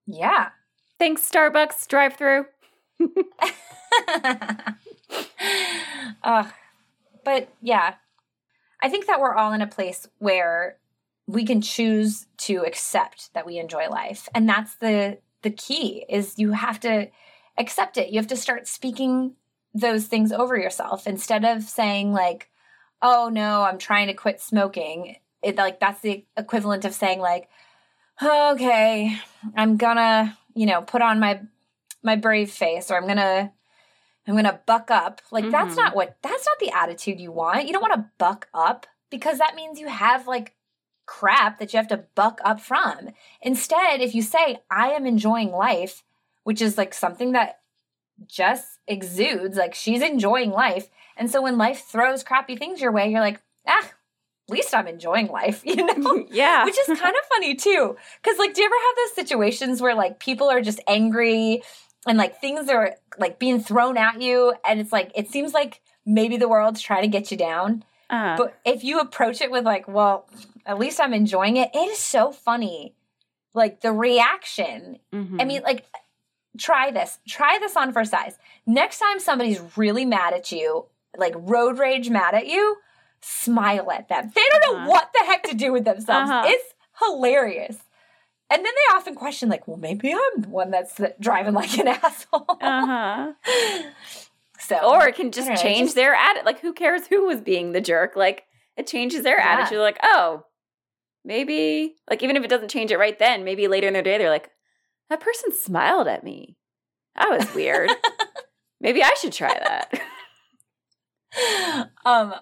Yeah. 0.06 0.50
Thanks, 0.98 1.28
Starbucks 1.30 1.86
drive 1.88 2.16
through. 2.16 2.44
uh, 6.22 6.44
but 7.24 7.48
yeah, 7.60 7.94
I 8.82 8.88
think 8.88 9.06
that 9.06 9.20
we're 9.20 9.34
all 9.34 9.52
in 9.52 9.60
a 9.60 9.66
place 9.66 10.08
where 10.18 10.76
we 11.26 11.44
can 11.44 11.60
choose 11.60 12.26
to 12.38 12.64
accept 12.66 13.32
that 13.34 13.46
we 13.46 13.58
enjoy 13.58 13.88
life. 13.88 14.28
And 14.34 14.48
that's 14.48 14.76
the 14.76 15.18
the 15.42 15.50
key 15.50 16.04
is 16.08 16.38
you 16.38 16.52
have 16.52 16.80
to 16.80 17.08
accept 17.56 17.96
it. 17.96 18.10
You 18.10 18.18
have 18.18 18.26
to 18.28 18.36
start 18.36 18.68
speaking 18.68 19.34
those 19.72 20.06
things 20.06 20.32
over 20.32 20.56
yourself 20.56 21.06
instead 21.06 21.44
of 21.44 21.62
saying 21.62 22.12
like, 22.12 22.50
"Oh 23.00 23.30
no, 23.32 23.62
I'm 23.62 23.78
trying 23.78 24.08
to 24.08 24.14
quit 24.14 24.40
smoking." 24.40 25.16
It 25.42 25.56
like 25.56 25.80
that's 25.80 26.00
the 26.00 26.26
equivalent 26.36 26.84
of 26.84 26.94
saying 26.94 27.20
like, 27.20 27.48
"Okay, 28.22 29.16
I'm 29.56 29.76
gonna, 29.76 30.36
you 30.54 30.66
know, 30.66 30.82
put 30.82 31.02
on 31.02 31.20
my 31.20 31.40
my 32.02 32.16
brave 32.16 32.50
face 32.50 32.90
or 32.90 32.96
I'm 32.96 33.04
going 33.04 33.16
to 33.16 33.52
I'm 34.30 34.42
going 34.42 34.52
to 34.52 34.60
buck 34.66 34.90
up." 34.90 35.20
Like 35.30 35.44
mm-hmm. 35.44 35.52
that's 35.52 35.76
not 35.76 35.94
what 35.94 36.16
that's 36.22 36.46
not 36.46 36.58
the 36.58 36.76
attitude 36.76 37.20
you 37.20 37.32
want. 37.32 37.66
You 37.66 37.72
don't 37.72 37.82
want 37.82 37.94
to 37.94 38.10
buck 38.18 38.48
up 38.54 38.86
because 39.10 39.38
that 39.38 39.54
means 39.54 39.78
you 39.78 39.88
have 39.88 40.26
like 40.26 40.54
crap 41.10 41.58
that 41.58 41.72
you 41.72 41.76
have 41.76 41.88
to 41.88 42.04
buck 42.14 42.40
up 42.44 42.60
from. 42.60 43.10
Instead, 43.42 44.00
if 44.00 44.14
you 44.14 44.22
say, 44.22 44.60
I 44.70 44.90
am 44.90 45.06
enjoying 45.06 45.50
life, 45.50 46.04
which 46.44 46.62
is 46.62 46.78
like 46.78 46.94
something 46.94 47.32
that 47.32 47.58
Jess 48.28 48.78
exudes, 48.86 49.56
like 49.56 49.74
she's 49.74 50.02
enjoying 50.02 50.52
life. 50.52 50.88
And 51.16 51.28
so 51.28 51.42
when 51.42 51.58
life 51.58 51.84
throws 51.84 52.22
crappy 52.22 52.54
things 52.54 52.80
your 52.80 52.92
way, 52.92 53.10
you're 53.10 53.20
like, 53.20 53.42
ah, 53.66 53.84
at 53.84 54.52
least 54.52 54.72
I'm 54.72 54.86
enjoying 54.86 55.26
life, 55.26 55.62
you 55.64 55.76
know? 55.76 56.26
yeah. 56.30 56.64
Which 56.64 56.78
is 56.78 56.86
kind 56.98 57.14
of 57.16 57.28
funny 57.34 57.56
too. 57.56 57.96
Cause 58.22 58.38
like, 58.38 58.54
do 58.54 58.62
you 58.62 58.66
ever 58.66 58.74
have 58.74 58.96
those 58.96 59.14
situations 59.16 59.82
where 59.82 59.96
like 59.96 60.20
people 60.20 60.48
are 60.48 60.60
just 60.60 60.80
angry 60.86 61.62
and 62.06 62.16
like 62.18 62.40
things 62.40 62.68
are 62.68 62.94
like 63.18 63.38
being 63.38 63.60
thrown 63.60 63.96
at 63.96 64.20
you 64.22 64.54
and 64.66 64.80
it's 64.80 64.92
like, 64.92 65.10
it 65.14 65.28
seems 65.28 65.52
like 65.52 65.80
maybe 66.06 66.36
the 66.36 66.48
world's 66.48 66.80
trying 66.80 67.02
to 67.02 67.08
get 67.08 67.30
you 67.30 67.36
down. 67.36 67.84
Uh, 68.08 68.36
But 68.36 68.58
if 68.64 68.82
you 68.84 69.00
approach 69.00 69.40
it 69.40 69.50
with 69.50 69.64
like, 69.64 69.86
well, 69.86 70.26
at 70.66 70.78
least 70.78 71.00
I'm 71.00 71.12
enjoying 71.14 71.56
it, 71.56 71.70
it 71.74 71.88
is 71.90 71.98
so 71.98 72.32
funny. 72.32 72.94
Like 73.54 73.80
the 73.80 73.92
reaction. 73.92 74.98
mhm. 75.12 75.40
I 75.40 75.44
mean, 75.44 75.62
like, 75.62 75.84
try 76.58 76.90
this. 76.90 77.18
Try 77.28 77.58
this 77.60 77.76
on 77.76 77.92
for 77.92 78.04
size. 78.04 78.38
Next 78.66 78.98
time 78.98 79.20
somebody's 79.20 79.60
really 79.76 80.04
mad 80.04 80.34
at 80.34 80.50
you, 80.52 80.86
like 81.16 81.34
road 81.36 81.78
rage 81.78 82.10
mad 82.10 82.34
at 82.34 82.46
you, 82.46 82.76
smile 83.20 83.90
at 83.90 84.08
them. 84.08 84.30
They 84.34 84.42
don't 84.52 84.72
know 84.72 84.78
Uh-huh. 84.80 84.88
what 84.90 85.10
the 85.12 85.24
heck 85.26 85.42
to 85.44 85.54
do 85.54 85.72
with 85.72 85.84
themselves. 85.84 86.30
Uh-huh. 86.30 86.44
It's 86.46 86.74
hilarious. 87.04 87.76
And 88.50 88.64
then 88.64 88.72
they 88.74 88.96
often 88.96 89.14
question, 89.14 89.48
like, 89.48 89.68
well, 89.68 89.76
maybe 89.76 90.12
I'm 90.12 90.42
the 90.42 90.48
one 90.48 90.70
that's 90.70 91.00
driving 91.20 91.54
like 91.54 91.78
an 91.78 91.88
asshole. 92.02 92.46
uh-huh. 92.60 93.32
so, 94.58 94.76
Or 94.78 95.06
it 95.08 95.14
can 95.14 95.30
just 95.30 95.48
know, 95.48 95.56
change 95.56 95.86
just- 95.88 95.94
their 95.96 96.14
attitude. 96.14 96.46
Like, 96.46 96.60
who 96.60 96.72
cares 96.72 97.06
who 97.06 97.26
was 97.26 97.40
being 97.40 97.72
the 97.72 97.80
jerk? 97.80 98.16
Like, 98.16 98.44
it 98.76 98.86
changes 98.86 99.22
their 99.22 99.38
Yeah. 99.38 99.60
attitude. 99.60 99.78
Like, 99.78 99.98
oh, 100.02 100.44
maybe, 101.24 101.96
like, 102.08 102.22
even 102.22 102.36
if 102.36 102.42
it 102.44 102.48
doesn't 102.50 102.70
change 102.70 102.90
it 102.90 102.98
right 102.98 103.18
then, 103.18 103.44
maybe 103.44 103.68
later 103.68 103.86
in 103.86 103.92
their 103.92 104.02
day, 104.02 104.18
they're 104.18 104.30
like, 104.30 104.50
that 105.10 105.20
person 105.20 105.52
smiled 105.52 106.08
at 106.08 106.24
me. 106.24 106.56
That 107.16 107.30
was 107.30 107.54
weird. 107.54 107.90
maybe 108.80 109.02
I 109.02 109.14
should 109.20 109.32
try 109.32 109.52
that. 109.52 110.00
um 112.04 112.34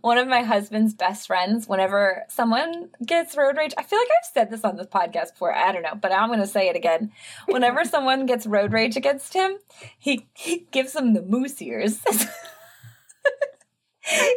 one 0.00 0.18
of 0.18 0.26
my 0.28 0.42
husband's 0.42 0.94
best 0.94 1.26
friends 1.26 1.66
whenever 1.68 2.24
someone 2.28 2.90
gets 3.04 3.36
road 3.36 3.56
rage 3.56 3.72
i 3.78 3.82
feel 3.82 3.98
like 3.98 4.08
i've 4.18 4.30
said 4.32 4.50
this 4.50 4.64
on 4.64 4.76
this 4.76 4.86
podcast 4.86 5.32
before 5.32 5.54
i 5.54 5.70
don't 5.72 5.82
know 5.82 5.94
but 6.00 6.12
i'm 6.12 6.28
going 6.28 6.40
to 6.40 6.46
say 6.46 6.68
it 6.68 6.76
again. 6.76 7.12
Whenever 7.48 7.84
someone 7.94 8.26
gets 8.26 8.46
road 8.46 8.72
rage 8.72 8.96
against 8.96 9.32
him 9.34 9.58
he, 9.98 10.26
he 10.34 10.66
gives 10.70 10.92
them 10.92 11.14
the 11.14 11.22
moose 11.22 11.60
ears. 11.62 11.98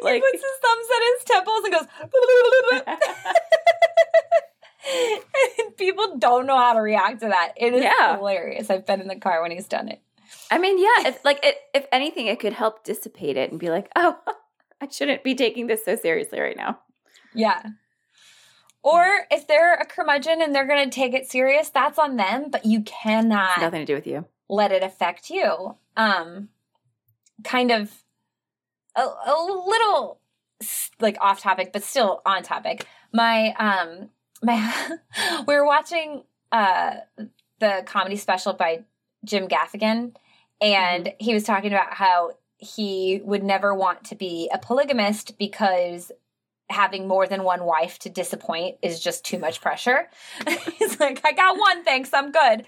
Like- 0.01 0.15
he 0.15 0.19
puts 0.21 0.33
his 0.33 0.51
thumbs 0.63 0.87
at 0.95 1.01
his 1.13 1.23
temples 1.25 1.63
and 1.63 1.73
goes 1.73 1.87
and 5.59 5.77
people 5.77 6.17
don't 6.17 6.47
know 6.47 6.57
how 6.57 6.73
to 6.73 6.79
react 6.81 7.19
to 7.19 7.27
that. 7.27 7.53
It 7.55 7.73
is 7.75 7.83
Yeah. 7.83 8.17
hilarious. 8.17 8.71
I've 8.71 8.87
been 8.87 8.99
in 9.01 9.07
the 9.07 9.17
car 9.17 9.43
when 9.43 9.51
he's 9.51 9.67
done 9.67 9.89
it. 9.89 10.01
I 10.49 10.57
mean, 10.57 10.79
yeah, 10.79 11.09
if, 11.09 11.23
like, 11.23 11.45
it, 11.45 11.55
if 11.75 11.85
anything, 11.91 12.25
it 12.25 12.39
could 12.39 12.53
help 12.53 12.83
dissipate 12.83 13.37
it 13.37 13.51
and 13.51 13.59
be 13.59 13.69
like, 13.69 13.91
oh, 13.95 14.17
I 14.81 14.87
shouldn't 14.89 15.23
be 15.23 15.35
taking 15.35 15.67
this 15.67 15.83
so 15.85 15.95
seriously 15.95 16.39
right 16.39 16.57
now. 16.57 16.79
Yeah. 17.33 17.61
Or 18.81 19.25
if 19.29 19.45
they're 19.45 19.73
a 19.75 19.85
curmudgeon 19.85 20.41
and 20.41 20.55
they're 20.55 20.67
going 20.67 20.89
to 20.89 20.95
take 20.95 21.13
it 21.13 21.29
serious, 21.29 21.69
that's 21.69 21.99
on 21.99 22.15
them, 22.15 22.49
but 22.49 22.65
you 22.65 22.81
cannot 22.83 23.59
Nothing 23.59 23.81
to 23.81 23.85
do 23.85 23.95
with 23.95 24.07
you. 24.07 24.25
let 24.47 24.71
it 24.71 24.83
affect 24.83 25.29
you. 25.29 25.75
Um 25.97 26.49
kind 27.43 27.71
of 27.71 27.91
a, 28.95 29.01
a 29.01 29.63
little 29.67 30.19
like 30.99 31.17
off 31.21 31.39
topic 31.41 31.71
but 31.73 31.83
still 31.83 32.21
on 32.25 32.43
topic. 32.43 32.85
My 33.13 33.53
um 33.59 34.09
my 34.41 34.97
we 35.47 35.55
were 35.55 35.65
watching 35.65 36.23
uh 36.51 36.95
the 37.59 37.83
comedy 37.85 38.15
special 38.15 38.53
by 38.53 38.85
Jim 39.25 39.47
Gaffigan 39.49 40.15
and 40.61 41.13
he 41.19 41.33
was 41.33 41.43
talking 41.43 41.73
about 41.73 41.93
how 41.93 42.31
he 42.59 43.21
would 43.23 43.43
never 43.43 43.73
want 43.73 44.03
to 44.05 44.15
be 44.15 44.49
a 44.53 44.57
polygamist 44.59 45.37
because 45.37 46.11
having 46.69 47.07
more 47.07 47.25
than 47.25 47.43
one 47.43 47.63
wife 47.63 47.97
to 47.97 48.09
disappoint 48.09 48.77
is 48.83 48.99
just 48.99 49.25
too 49.25 49.39
much 49.39 49.59
pressure. 49.59 50.07
He's 50.77 50.99
like, 50.99 51.19
I 51.25 51.31
got 51.31 51.57
one, 51.57 51.83
thanks, 51.83 52.13
I'm 52.13 52.31
good. 52.31 52.59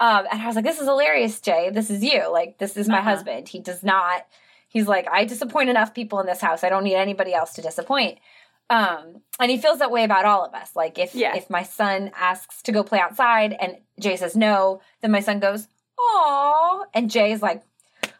Um, 0.00 0.26
and 0.32 0.40
I 0.40 0.46
was 0.46 0.56
like, 0.56 0.64
this 0.64 0.78
is 0.80 0.86
hilarious, 0.86 1.38
Jay. 1.40 1.68
This 1.70 1.90
is 1.90 2.02
you. 2.02 2.30
Like, 2.32 2.56
this 2.56 2.76
is 2.78 2.88
my 2.88 3.00
Uh-huh. 3.00 3.10
husband. 3.10 3.48
He 3.48 3.58
does 3.60 3.82
not, 3.82 4.26
he's 4.68 4.88
like, 4.88 5.06
I 5.12 5.26
disappoint 5.26 5.68
enough 5.68 5.92
people 5.92 6.18
in 6.20 6.26
this 6.26 6.40
house. 6.40 6.64
I 6.64 6.70
don't 6.70 6.84
need 6.84 6.94
anybody 6.94 7.34
else 7.34 7.52
to 7.54 7.62
disappoint. 7.62 8.18
Um, 8.70 9.20
and 9.38 9.50
he 9.50 9.58
feels 9.58 9.80
that 9.80 9.90
way 9.90 10.04
about 10.04 10.24
all 10.24 10.46
of 10.46 10.54
us. 10.54 10.70
Like 10.74 10.98
if 10.98 11.14
Yeah. 11.14 11.36
if 11.36 11.50
my 11.50 11.62
son 11.62 12.10
asks 12.18 12.62
to 12.62 12.72
go 12.72 12.82
play 12.82 13.00
outside 13.00 13.52
and 13.60 13.76
Jay 14.00 14.16
says 14.16 14.34
no, 14.34 14.80
then 15.02 15.10
my 15.10 15.20
son 15.20 15.40
goes, 15.40 15.68
"Aw," 15.98 16.84
and 16.94 17.10
Jay's 17.10 17.42
like, 17.42 17.62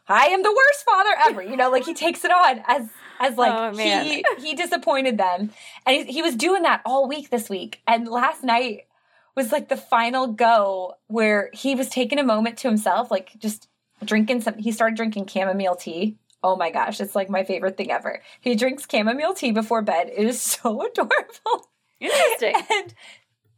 "I 0.08 0.26
am 0.26 0.42
the 0.42 0.50
worst 0.50 0.84
father 0.84 1.10
ever." 1.26 1.42
You 1.42 1.56
know, 1.56 1.70
like 1.70 1.84
he 1.84 1.94
takes 1.94 2.24
it 2.24 2.30
on 2.30 2.62
as 2.66 2.88
as 3.20 3.36
like 3.36 3.52
Oh, 3.52 3.76
he 3.76 4.24
he 4.38 4.54
disappointed 4.54 5.18
them, 5.18 5.50
and 5.86 5.96
he, 5.96 6.12
he 6.12 6.22
was 6.22 6.34
doing 6.34 6.62
that 6.62 6.82
all 6.84 7.08
week 7.08 7.30
this 7.30 7.48
week. 7.48 7.80
And 7.86 8.08
last 8.08 8.42
night 8.42 8.86
was 9.34 9.52
like 9.52 9.68
the 9.68 9.76
final 9.76 10.26
go 10.26 10.94
where 11.06 11.50
he 11.52 11.74
was 11.74 11.88
taking 11.88 12.18
a 12.18 12.24
moment 12.24 12.58
to 12.58 12.68
himself, 12.68 13.10
like 13.10 13.32
just 13.38 13.68
drinking 14.04 14.42
some. 14.42 14.58
He 14.58 14.72
started 14.72 14.96
drinking 14.96 15.26
chamomile 15.26 15.76
tea. 15.76 16.18
Oh 16.44 16.56
my 16.56 16.70
gosh, 16.70 17.00
it's 17.00 17.14
like 17.14 17.30
my 17.30 17.44
favorite 17.44 17.76
thing 17.76 17.90
ever. 17.90 18.20
He 18.40 18.54
drinks 18.54 18.86
chamomile 18.90 19.34
tea 19.34 19.52
before 19.52 19.82
bed. 19.82 20.10
It 20.14 20.26
is 20.26 20.40
so 20.40 20.82
adorable. 20.86 21.68
Interesting. 22.00 22.54
and 22.70 22.94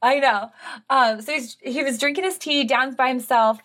I 0.02 0.18
know. 0.18 0.50
Um, 0.90 1.22
so 1.22 1.32
he's, 1.32 1.56
he 1.62 1.82
was 1.82 1.98
drinking 1.98 2.24
his 2.24 2.36
tea 2.36 2.64
down 2.64 2.94
by 2.94 3.08
himself, 3.08 3.58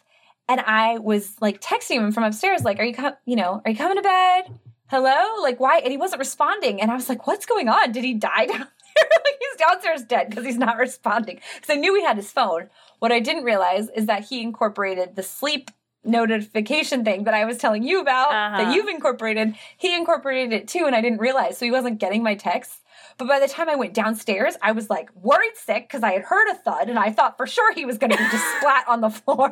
and 0.49 0.59
I 0.59 0.97
was 0.97 1.35
like 1.39 1.61
texting 1.61 1.97
him 1.97 2.11
from 2.11 2.23
upstairs, 2.25 2.63
like, 2.63 2.79
"Are 2.79 2.83
you 2.83 2.93
com- 2.93 3.15
you 3.25 3.37
know, 3.37 3.61
are 3.63 3.71
you 3.71 3.77
coming 3.77 3.95
to 3.97 4.01
bed? 4.03 4.59
Hello, 4.87 5.41
like 5.41 5.59
why?" 5.59 5.77
And 5.79 5.91
he 5.91 5.97
wasn't 5.97 6.19
responding, 6.19 6.81
and 6.81 6.91
I 6.91 6.95
was 6.95 7.07
like, 7.07 7.25
"What's 7.27 7.45
going 7.45 7.69
on? 7.69 7.91
Did 7.93 8.03
he 8.03 8.15
die 8.15 8.45
down 8.47 8.57
there? 8.57 9.09
like 9.25 9.39
he's 9.39 9.57
downstairs 9.65 10.03
dead 10.03 10.29
because 10.29 10.45
he's 10.45 10.57
not 10.57 10.77
responding." 10.77 11.39
Because 11.55 11.69
I 11.69 11.79
knew 11.79 11.95
he 11.95 12.03
had 12.03 12.17
his 12.17 12.31
phone. 12.31 12.69
What 12.99 13.11
I 13.13 13.19
didn't 13.21 13.43
realize 13.45 13.87
is 13.95 14.07
that 14.07 14.25
he 14.25 14.41
incorporated 14.41 15.15
the 15.15 15.23
sleep 15.23 15.71
notification 16.03 17.03
thing 17.03 17.25
that 17.25 17.33
I 17.33 17.45
was 17.45 17.57
telling 17.57 17.83
you 17.83 17.99
about 18.01 18.31
Uh-huh. 18.31 18.57
that 18.63 18.73
you've 18.75 18.87
incorporated. 18.87 19.55
He 19.77 19.95
incorporated 19.95 20.53
it 20.53 20.67
too, 20.67 20.85
and 20.85 20.95
I 20.95 21.01
didn't 21.01 21.19
realize. 21.19 21.57
So 21.57 21.65
he 21.65 21.71
wasn't 21.71 21.99
getting 21.99 22.23
my 22.23 22.35
texts. 22.35 22.81
But 23.17 23.27
by 23.27 23.39
the 23.39 23.47
time 23.47 23.67
I 23.69 23.75
went 23.75 23.93
downstairs, 23.93 24.55
I 24.61 24.71
was 24.71 24.89
like 24.89 25.09
worried 25.15 25.55
sick 25.55 25.87
because 25.87 26.03
I 26.03 26.13
had 26.13 26.23
heard 26.23 26.49
a 26.49 26.55
thud 26.55 26.89
and 26.89 26.97
I 26.97 27.11
thought 27.11 27.35
for 27.37 27.45
sure 27.47 27.73
he 27.73 27.85
was 27.85 27.97
going 27.97 28.11
to 28.11 28.17
be 28.17 28.23
just 28.31 28.45
splat 28.57 28.85
on 28.87 29.01
the 29.01 29.09
floor. 29.09 29.51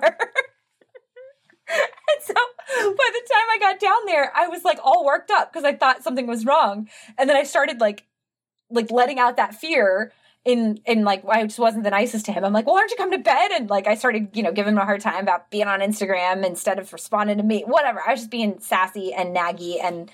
and 1.74 2.24
so 2.24 2.34
by 2.34 3.10
the 3.12 3.30
time 3.30 3.48
I 3.52 3.58
got 3.60 3.80
down 3.80 4.06
there, 4.06 4.32
I 4.36 4.48
was 4.48 4.64
like 4.64 4.80
all 4.84 5.06
worked 5.06 5.32
up 5.32 5.52
because 5.52 5.64
I 5.64 5.74
thought 5.74 6.04
something 6.04 6.28
was 6.28 6.46
wrong. 6.46 6.90
And 7.18 7.30
then 7.30 7.38
I 7.38 7.44
started 7.44 7.80
like 7.80 8.06
like 8.70 8.92
letting 8.92 9.20
out 9.20 9.38
that 9.38 9.56
fear 9.56 10.12
in 10.46 10.80
in 10.86 11.04
like 11.04 11.24
I 11.28 11.44
just 11.44 11.60
wasn't 11.60 11.84
the 11.84 11.90
nicest 11.90 12.26
to 12.28 12.32
him. 12.32 12.46
I'm 12.46 12.54
like, 12.54 12.66
well, 12.66 12.76
why 12.76 12.82
don't 12.82 12.92
you 12.92 12.98
come 12.98 13.12
to 13.12 13.18
bed? 13.18 13.52
And 13.52 13.70
like 13.70 13.86
I 13.88 13.96
started, 13.96 14.30
you 14.34 14.44
know, 14.44 14.52
giving 14.52 14.74
him 14.74 14.80
a 14.80 14.86
hard 14.86 15.02
time 15.02 15.22
about 15.22 15.52
being 15.52 15.68
on 15.68 15.82
Instagram 15.82 16.46
instead 16.46 16.80
of 16.80 16.92
responding 16.94 17.38
to 17.38 17.44
me. 17.44 17.64
Whatever. 17.68 18.02
I 18.06 18.12
was 18.12 18.22
just 18.22 18.32
being 18.32 18.60
sassy 18.60 19.14
and 19.14 19.36
naggy 19.36 19.84
and 19.84 20.10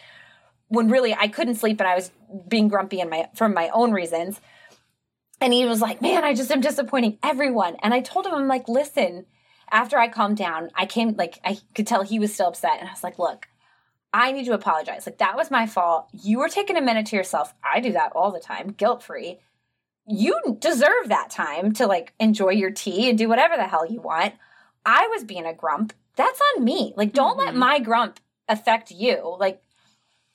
when 0.70 0.90
really 0.90 1.14
I 1.14 1.28
couldn't 1.28 1.56
sleep 1.56 1.80
and 1.80 1.88
I 1.88 1.96
was 1.96 2.12
being 2.48 2.68
grumpy 2.68 3.00
in 3.00 3.10
my 3.10 3.30
from 3.36 3.54
my 3.54 3.70
own 3.70 3.92
reasons. 3.92 4.42
And 5.40 5.54
he 5.54 5.66
was 5.66 5.82
like, 5.82 6.02
"Man, 6.02 6.24
I 6.24 6.34
just 6.34 6.50
am 6.52 6.62
disappointing 6.62 7.20
everyone." 7.22 7.76
And 7.84 7.94
I 7.94 8.00
told 8.00 8.26
him, 8.26 8.34
"I'm 8.34 8.48
like, 8.48 8.68
listen." 8.68 9.26
After 9.72 9.98
I 9.98 10.08
calmed 10.08 10.38
down, 10.38 10.70
I 10.76 10.86
came 10.86 11.16
like 11.16 11.40
I 11.44 11.58
could 11.76 11.88
tell 11.88 12.04
he 12.04 12.20
was 12.20 12.34
still 12.34 12.48
upset, 12.48 12.80
and 12.80 12.88
I 12.90 12.92
was 12.92 13.04
like, 13.04 13.18
"Look, 13.20 13.48
I 14.14 14.32
need 14.32 14.46
to 14.46 14.54
apologize. 14.54 15.06
Like 15.06 15.18
that 15.18 15.36
was 15.36 15.50
my 15.52 15.66
fault. 15.66 16.08
You 16.12 16.40
were 16.40 16.50
taking 16.50 16.78
a 16.78 16.82
minute 16.82 17.08
to 17.08 17.16
yourself. 17.16 17.54
I 17.64 17.80
do 17.80 17.92
that 17.94 18.12
all 18.14 18.32
the 18.32 18.40
time, 18.40 18.70
guilt 18.78 19.02
free. 19.04 19.40
You 20.06 20.58
deserve 20.60 21.08
that 21.10 21.30
time 21.30 21.72
to 21.74 21.88
like 21.88 22.14
enjoy 22.20 22.50
your 22.52 22.72
tea 22.72 23.10
and 23.10 23.18
do 23.18 23.30
whatever 23.30 23.56
the 23.56 23.64
hell 23.68 23.86
you 23.90 24.02
want. 24.02 24.34
I 24.86 25.08
was 25.08 25.24
being 25.24 25.46
a 25.46 25.54
grump. 25.54 25.94
That's 26.16 26.40
on 26.56 26.64
me. 26.64 26.94
Like, 26.96 27.14
don't 27.14 27.38
let 27.38 27.54
Mhm. 27.54 27.58
my 27.58 27.80
grump 27.80 28.20
affect 28.48 28.92
you. 28.92 29.36
Like, 29.40 29.64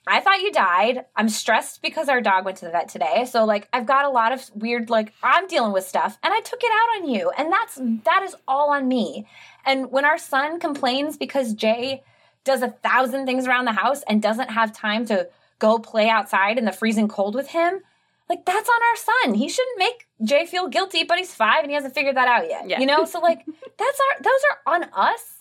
I 0.09 0.21
thought 0.21 0.41
you 0.41 0.53
died. 0.53 1.05
I'm 1.17 1.29
stressed 1.29 1.83
because 1.83 2.09
our 2.09 2.21
dog 2.21 2.45
went 2.45 2.59
to 2.59 2.65
the 2.65 2.71
vet 2.71 2.89
today. 2.89 3.27
So 3.31 3.45
like 3.45 3.69
I've 3.73 3.87
got 3.87 4.05
a 4.05 4.11
lot 4.11 4.33
of 4.33 4.51
weird 4.55 4.91
like 4.91 5.13
I'm 5.23 5.47
dealing 5.47 5.73
with 5.73 5.85
stuff 5.85 6.19
and 6.23 6.33
I 6.33 6.41
took 6.41 6.63
it 6.63 6.71
out 6.73 7.03
on 7.03 7.09
you. 7.09 7.31
And 7.37 7.53
that's 7.53 7.77
that 8.05 8.23
is 8.23 8.35
all 8.47 8.71
on 8.71 8.89
me. 8.89 9.27
And 9.65 9.91
when 9.91 10.05
our 10.05 10.19
son 10.19 10.61
complains 10.61 11.17
because 11.17 11.55
Jay 11.55 12.03
does 12.45 12.63
a 12.63 12.69
thousand 12.69 13.27
things 13.27 13.47
around 13.47 13.67
the 13.67 13.73
house 13.73 14.03
and 14.09 14.23
doesn't 14.23 14.51
have 14.51 14.73
time 14.73 15.05
to 15.07 15.29
go 15.59 15.79
play 15.79 16.09
outside 16.09 16.59
in 16.59 16.65
the 16.65 16.73
freezing 16.73 17.09
cold 17.09 17.35
with 17.35 17.49
him, 17.49 17.81
like 18.29 18.45
that's 18.45 18.69
on 18.69 18.83
our 18.83 18.97
son. 18.97 19.35
He 19.35 19.49
shouldn't 19.49 19.79
make 19.79 20.07
Jay 20.23 20.47
feel 20.47 20.69
guilty, 20.69 21.05
but 21.05 21.19
he's 21.19 21.35
5 21.35 21.63
and 21.63 21.71
he 21.71 21.75
hasn't 21.75 21.95
figured 21.95 22.17
that 22.17 22.29
out 22.29 22.49
yet. 22.49 22.69
Yeah. 22.69 22.81
You 22.81 22.87
know? 22.87 23.05
So 23.05 23.21
like 23.21 23.45
that's 23.79 24.01
our 24.01 24.23
those 24.23 24.41
are 24.51 24.75
on 24.75 24.85
us. 24.93 25.38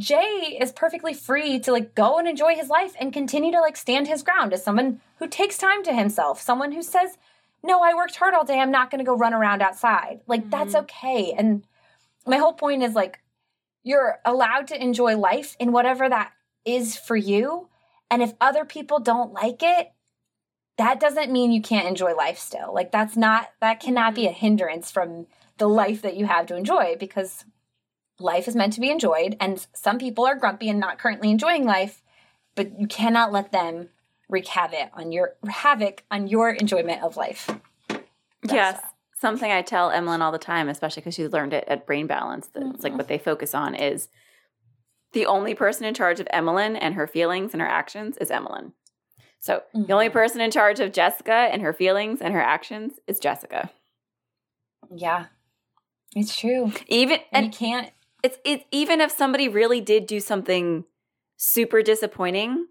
Jay 0.00 0.56
is 0.60 0.72
perfectly 0.72 1.12
free 1.12 1.60
to 1.60 1.72
like 1.72 1.94
go 1.94 2.18
and 2.18 2.26
enjoy 2.26 2.54
his 2.54 2.68
life 2.68 2.94
and 2.98 3.12
continue 3.12 3.52
to 3.52 3.60
like 3.60 3.76
stand 3.76 4.08
his 4.08 4.22
ground 4.22 4.52
as 4.52 4.64
someone 4.64 5.00
who 5.18 5.28
takes 5.28 5.58
time 5.58 5.84
to 5.84 5.92
himself, 5.92 6.40
someone 6.40 6.72
who 6.72 6.82
says 6.82 7.18
no, 7.62 7.82
I 7.82 7.94
worked 7.94 8.16
hard 8.16 8.34
all 8.34 8.44
day. 8.44 8.58
I'm 8.58 8.70
not 8.70 8.90
going 8.90 9.00
to 9.00 9.04
go 9.04 9.16
run 9.16 9.34
around 9.34 9.62
outside. 9.62 10.20
Like, 10.26 10.40
mm-hmm. 10.40 10.50
that's 10.50 10.74
okay. 10.74 11.34
And 11.36 11.64
my 12.26 12.38
whole 12.38 12.54
point 12.54 12.82
is 12.82 12.94
like, 12.94 13.20
you're 13.82 14.18
allowed 14.24 14.68
to 14.68 14.82
enjoy 14.82 15.16
life 15.16 15.56
in 15.58 15.72
whatever 15.72 16.08
that 16.08 16.32
is 16.64 16.96
for 16.96 17.16
you. 17.16 17.68
And 18.10 18.22
if 18.22 18.32
other 18.40 18.64
people 18.64 18.98
don't 18.98 19.32
like 19.32 19.62
it, 19.62 19.92
that 20.78 21.00
doesn't 21.00 21.30
mean 21.30 21.52
you 21.52 21.60
can't 21.60 21.88
enjoy 21.88 22.14
life 22.14 22.38
still. 22.38 22.72
Like, 22.74 22.92
that's 22.92 23.16
not, 23.16 23.50
that 23.60 23.80
cannot 23.80 24.14
be 24.14 24.26
a 24.26 24.32
hindrance 24.32 24.90
from 24.90 25.26
the 25.58 25.68
life 25.68 26.02
that 26.02 26.16
you 26.16 26.24
have 26.26 26.46
to 26.46 26.56
enjoy 26.56 26.96
because 26.98 27.44
life 28.20 28.46
is 28.48 28.56
meant 28.56 28.72
to 28.74 28.80
be 28.80 28.90
enjoyed. 28.90 29.36
And 29.40 29.66
some 29.72 29.98
people 29.98 30.26
are 30.26 30.34
grumpy 30.34 30.68
and 30.68 30.78
not 30.78 30.98
currently 30.98 31.30
enjoying 31.30 31.64
life, 31.64 32.02
but 32.54 32.78
you 32.78 32.86
cannot 32.86 33.32
let 33.32 33.52
them 33.52 33.88
wreak 34.28 34.46
havoc 34.48 34.90
on 34.94 35.12
your 35.12 35.34
havoc 35.48 36.04
on 36.10 36.28
your 36.28 36.50
enjoyment 36.50 37.02
of 37.02 37.16
life. 37.16 37.50
That's 38.42 38.52
yes. 38.52 38.82
Something 39.18 39.50
I 39.50 39.60
tell 39.60 39.90
Emlyn 39.90 40.22
all 40.22 40.32
the 40.32 40.38
time, 40.38 40.68
especially 40.70 41.02
because 41.02 41.14
she 41.14 41.28
learned 41.28 41.52
it 41.52 41.64
at 41.68 41.86
Brain 41.86 42.06
Balance. 42.06 42.46
That 42.48 42.62
mm-hmm. 42.62 42.74
It's 42.74 42.84
like 42.84 42.96
what 42.96 43.08
they 43.08 43.18
focus 43.18 43.54
on 43.54 43.74
is 43.74 44.08
the 45.12 45.26
only 45.26 45.54
person 45.54 45.84
in 45.84 45.92
charge 45.92 46.20
of 46.20 46.28
Emlyn 46.32 46.76
and 46.76 46.94
her 46.94 47.06
feelings 47.06 47.52
and 47.52 47.60
her 47.60 47.68
actions 47.68 48.16
is 48.16 48.30
Emlyn. 48.30 48.72
So 49.40 49.56
mm-hmm. 49.56 49.82
the 49.84 49.92
only 49.92 50.06
mm-hmm. 50.06 50.14
person 50.14 50.40
in 50.40 50.50
charge 50.50 50.80
of 50.80 50.92
Jessica 50.92 51.32
and 51.32 51.60
her 51.60 51.74
feelings 51.74 52.22
and 52.22 52.32
her 52.32 52.40
actions 52.40 52.94
is 53.06 53.18
Jessica. 53.18 53.70
Yeah, 54.94 55.26
it's 56.16 56.36
true. 56.36 56.72
Even 56.88 57.18
and, 57.32 57.44
and 57.44 57.46
you 57.46 57.58
can't. 57.58 57.90
It's 58.22 58.38
it's 58.44 58.64
even 58.70 59.00
if 59.00 59.10
somebody 59.10 59.48
really 59.48 59.80
did 59.80 60.06
do 60.06 60.20
something 60.20 60.84
super 61.36 61.82
disappointing, 61.82 62.66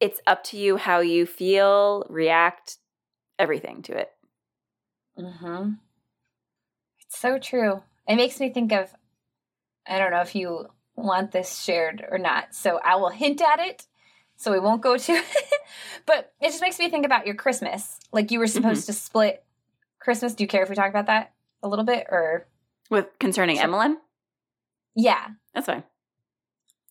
it's 0.00 0.20
up 0.26 0.44
to 0.44 0.56
you 0.56 0.76
how 0.76 1.00
you 1.00 1.26
feel, 1.26 2.06
react, 2.08 2.78
everything 3.38 3.82
to 3.82 3.96
it. 3.96 4.12
Mhm. 5.18 5.78
It's 7.00 7.18
so 7.18 7.38
true. 7.38 7.82
It 8.06 8.16
makes 8.16 8.40
me 8.40 8.50
think 8.50 8.72
of 8.72 8.94
I 9.86 9.98
don't 9.98 10.10
know 10.10 10.20
if 10.20 10.34
you 10.34 10.68
want 10.96 11.32
this 11.32 11.60
shared 11.60 12.06
or 12.10 12.18
not. 12.18 12.54
So 12.54 12.78
I 12.84 12.96
will 12.96 13.08
hint 13.08 13.40
at 13.40 13.60
it. 13.60 13.86
So 14.36 14.52
we 14.52 14.60
won't 14.60 14.82
go 14.82 14.96
to 14.96 15.12
it. 15.12 15.24
but 16.06 16.32
it 16.40 16.48
just 16.48 16.60
makes 16.60 16.78
me 16.78 16.88
think 16.88 17.04
about 17.06 17.26
your 17.26 17.34
Christmas. 17.34 17.98
Like 18.12 18.30
you 18.30 18.38
were 18.38 18.46
supposed 18.46 18.82
mm-hmm. 18.82 18.92
to 18.92 18.98
split 18.98 19.44
Christmas. 19.98 20.34
Do 20.34 20.44
you 20.44 20.48
care 20.48 20.62
if 20.62 20.68
we 20.68 20.76
talk 20.76 20.90
about 20.90 21.06
that 21.06 21.32
a 21.62 21.68
little 21.68 21.84
bit 21.84 22.06
or 22.10 22.46
with 22.90 23.06
concerning 23.18 23.58
Emlyn? 23.58 23.98
Yeah. 24.94 25.28
That's 25.54 25.66
fine. 25.66 25.84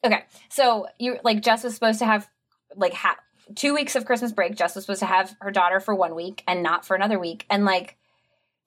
Okay. 0.03 0.23
So 0.49 0.87
you 0.99 1.17
like 1.23 1.41
Jess 1.41 1.63
was 1.63 1.73
supposed 1.73 1.99
to 1.99 2.05
have 2.05 2.29
like 2.75 2.93
ha- 2.93 3.17
two 3.55 3.73
weeks 3.73 3.95
of 3.95 4.05
Christmas 4.05 4.31
break. 4.31 4.55
Jess 4.55 4.75
was 4.75 4.85
supposed 4.85 4.99
to 4.99 5.05
have 5.05 5.35
her 5.41 5.51
daughter 5.51 5.79
for 5.79 5.95
one 5.95 6.15
week 6.15 6.43
and 6.47 6.63
not 6.63 6.85
for 6.85 6.95
another 6.95 7.19
week. 7.19 7.45
And 7.49 7.65
like 7.65 7.97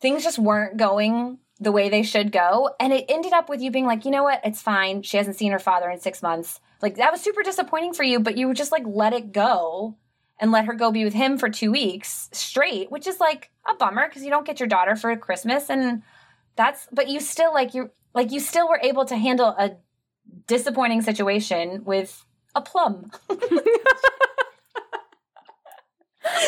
things 0.01 0.25
just 0.25 0.38
weren't 0.38 0.77
going 0.77 1.38
the 1.59 1.73
way 1.73 1.88
they 1.88 2.03
should 2.03 2.33
go. 2.33 2.71
And 2.81 2.93
it 2.93 3.05
ended 3.09 3.33
up 3.33 3.49
with 3.49 3.61
you 3.61 3.71
being 3.71 3.87
like, 3.87 4.05
you 4.05 4.11
know 4.11 4.23
what? 4.23 4.40
It's 4.45 4.62
fine. 4.62 5.03
She 5.03 5.19
hasn't 5.19 5.37
seen 5.37 5.53
her 5.53 5.59
father 5.59 5.90
in 5.90 6.01
six 6.01 6.23
months. 6.23 6.59
Like 6.81 6.97
that 6.97 7.12
was 7.12 7.21
super 7.21 7.43
disappointing 7.43 7.93
for 7.93 8.03
you, 8.03 8.19
but 8.19 8.37
you 8.37 8.49
would 8.49 8.57
just 8.57 8.73
like 8.73 8.85
let 8.87 9.12
it 9.12 9.33
go 9.33 9.97
and 10.40 10.51
let 10.51 10.64
her 10.64 10.73
go 10.73 10.90
be 10.90 11.05
with 11.05 11.12
him 11.12 11.37
for 11.37 11.51
two 11.51 11.71
weeks 11.71 12.31
straight, 12.33 12.90
which 12.90 13.07
is 13.07 13.21
like 13.21 13.51
a 13.71 13.75
bummer 13.75 14.09
because 14.09 14.23
you 14.23 14.31
don't 14.31 14.47
get 14.47 14.59
your 14.59 14.69
daughter 14.69 14.97
for 14.97 15.14
Christmas. 15.16 15.69
And 15.69 16.03
that's, 16.61 16.87
but 16.92 17.09
you 17.09 17.20
still 17.20 17.55
like, 17.55 17.75
you 17.75 17.90
like, 18.14 18.31
you 18.31 18.40
still 18.40 18.68
were 18.68 18.81
able 18.83 19.05
to 19.07 19.16
handle 19.16 19.49
a 19.49 19.73
disappointing 20.46 21.01
situation 21.03 21.85
with 21.85 22.25
aplomb. 22.55 23.11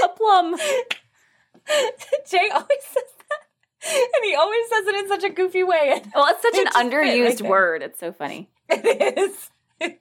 a 0.03 0.09
plum. 0.09 0.57
Jay 2.29 2.51
always 2.53 2.83
says 2.83 3.05
that. 3.19 3.39
And 3.85 4.25
he 4.25 4.35
always 4.35 4.69
says 4.69 4.87
it 4.87 4.95
in 4.97 5.09
such 5.09 5.25
a 5.25 5.31
goofy 5.31 5.63
way. 5.63 6.03
Well, 6.15 6.29
it's 6.29 6.43
such 6.43 6.59
an 6.59 6.67
underused 6.91 7.41
right 7.41 7.51
word. 7.51 7.83
It's 7.83 7.99
so 7.99 8.13
funny. 8.13 8.51
It 8.69 9.19
is. 9.19 9.51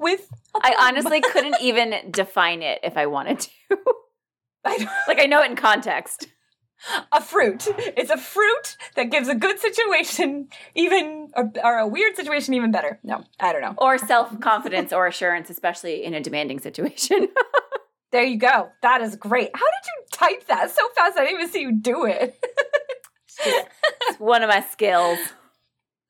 With 0.00 0.28
I 0.54 0.74
honestly 0.78 1.22
couldn't 1.22 1.56
even 1.62 2.10
define 2.10 2.62
it 2.62 2.80
if 2.82 2.96
I 2.96 3.06
wanted 3.06 3.40
to. 3.40 3.50
I 4.64 4.86
like 5.08 5.18
I 5.18 5.26
know 5.26 5.42
it 5.42 5.50
in 5.50 5.56
context 5.56 6.26
a 7.12 7.20
fruit. 7.20 7.66
It's 7.96 8.10
a 8.10 8.18
fruit 8.18 8.76
that 8.96 9.10
gives 9.10 9.28
a 9.28 9.34
good 9.34 9.58
situation 9.58 10.48
even 10.74 11.30
or, 11.36 11.52
or 11.62 11.78
a 11.78 11.86
weird 11.86 12.16
situation 12.16 12.54
even 12.54 12.70
better. 12.70 12.98
No, 13.02 13.24
I 13.40 13.52
don't 13.52 13.62
know. 13.62 13.74
Or 13.78 13.98
self-confidence 13.98 14.92
or 14.92 15.06
assurance 15.06 15.50
especially 15.50 16.04
in 16.04 16.14
a 16.14 16.20
demanding 16.20 16.60
situation. 16.60 17.28
there 18.12 18.24
you 18.24 18.38
go. 18.38 18.70
That 18.82 19.00
is 19.00 19.16
great. 19.16 19.50
How 19.54 19.60
did 19.60 19.86
you 19.86 20.04
type 20.12 20.46
that 20.48 20.70
so 20.70 20.82
fast? 20.94 21.16
I 21.16 21.24
didn't 21.24 21.40
even 21.40 21.50
see 21.50 21.60
you 21.60 21.72
do 21.72 22.04
it. 22.06 22.38
it's 23.44 24.20
one 24.20 24.42
of 24.42 24.48
my 24.48 24.60
skills. 24.60 25.18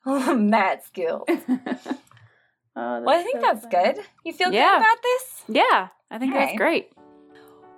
Oh, 0.05 0.35
mad 0.35 0.83
skills. 0.83 1.23
oh, 1.29 1.47
well, 2.75 3.09
I 3.09 3.23
think 3.23 3.37
so 3.37 3.41
that's 3.41 3.67
funny. 3.67 3.95
good. 3.95 4.05
You 4.25 4.33
feel 4.33 4.53
yeah. 4.53 4.73
good 4.73 4.79
about 4.79 5.03
this? 5.03 5.43
Yeah, 5.47 5.89
I 6.11 6.19
think 6.19 6.35
that's 6.35 6.57
great. 6.57 6.91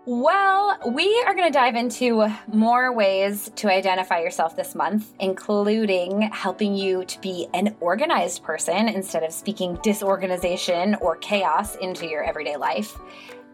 Well, 0.06 0.76
we 0.86 1.24
are 1.26 1.34
going 1.34 1.50
to 1.50 1.58
dive 1.58 1.76
into 1.76 2.28
more 2.48 2.92
ways 2.92 3.50
to 3.56 3.72
identify 3.72 4.20
yourself 4.20 4.54
this 4.54 4.74
month, 4.74 5.14
including 5.18 6.20
helping 6.30 6.74
you 6.74 7.06
to 7.06 7.20
be 7.22 7.48
an 7.54 7.74
organized 7.80 8.42
person 8.42 8.90
instead 8.90 9.22
of 9.22 9.32
speaking 9.32 9.76
disorganization 9.76 10.96
or 11.00 11.16
chaos 11.16 11.76
into 11.76 12.06
your 12.06 12.22
everyday 12.22 12.56
life. 12.56 12.98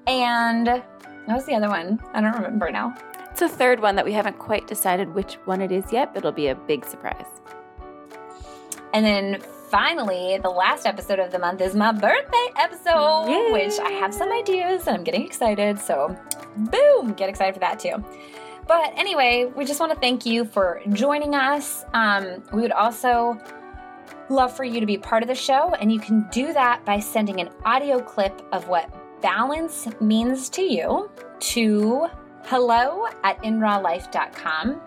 And 0.08 0.66
what 0.66 1.36
was 1.36 1.46
the 1.46 1.54
other 1.54 1.68
one? 1.68 2.00
I 2.14 2.20
don't 2.20 2.34
remember 2.34 2.72
now. 2.72 2.96
It's 3.30 3.42
a 3.42 3.48
third 3.48 3.78
one 3.78 3.94
that 3.94 4.04
we 4.04 4.12
haven't 4.12 4.40
quite 4.40 4.66
decided 4.66 5.14
which 5.14 5.34
one 5.44 5.60
it 5.60 5.70
is 5.70 5.92
yet, 5.92 6.12
but 6.12 6.18
it'll 6.18 6.32
be 6.32 6.48
a 6.48 6.56
big 6.56 6.84
surprise. 6.84 7.26
And 8.92 9.06
then 9.06 9.40
finally, 9.70 10.38
the 10.42 10.50
last 10.50 10.84
episode 10.84 11.20
of 11.20 11.30
the 11.30 11.38
month 11.38 11.60
is 11.60 11.76
my 11.76 11.92
birthday 11.92 12.46
episode, 12.58 13.26
Yay. 13.28 13.52
which 13.52 13.78
I 13.78 13.90
have 13.92 14.12
some 14.12 14.32
ideas 14.32 14.88
and 14.88 14.96
I'm 14.96 15.04
getting 15.04 15.24
excited. 15.24 15.78
So, 15.78 16.18
boom, 16.56 17.12
get 17.14 17.28
excited 17.28 17.54
for 17.54 17.60
that 17.60 17.78
too. 17.78 18.04
But 18.66 18.92
anyway, 18.96 19.50
we 19.56 19.64
just 19.64 19.80
want 19.80 19.92
to 19.92 19.98
thank 19.98 20.24
you 20.24 20.44
for 20.44 20.80
joining 20.92 21.34
us. 21.34 21.84
Um, 21.92 22.42
we 22.52 22.62
would 22.62 22.72
also 22.72 23.36
love 24.28 24.54
for 24.54 24.64
you 24.64 24.78
to 24.78 24.86
be 24.86 24.96
part 24.96 25.22
of 25.22 25.28
the 25.28 25.34
show, 25.34 25.74
and 25.74 25.92
you 25.92 25.98
can 25.98 26.28
do 26.30 26.52
that 26.52 26.84
by 26.84 27.00
sending 27.00 27.40
an 27.40 27.50
audio 27.64 28.00
clip 28.00 28.42
of 28.52 28.68
what 28.68 28.88
balance 29.20 29.88
means 30.00 30.48
to 30.50 30.62
you 30.62 31.10
to 31.40 32.06
hello 32.44 33.06
at 33.24 33.42
inrawlife.com. 33.42 34.80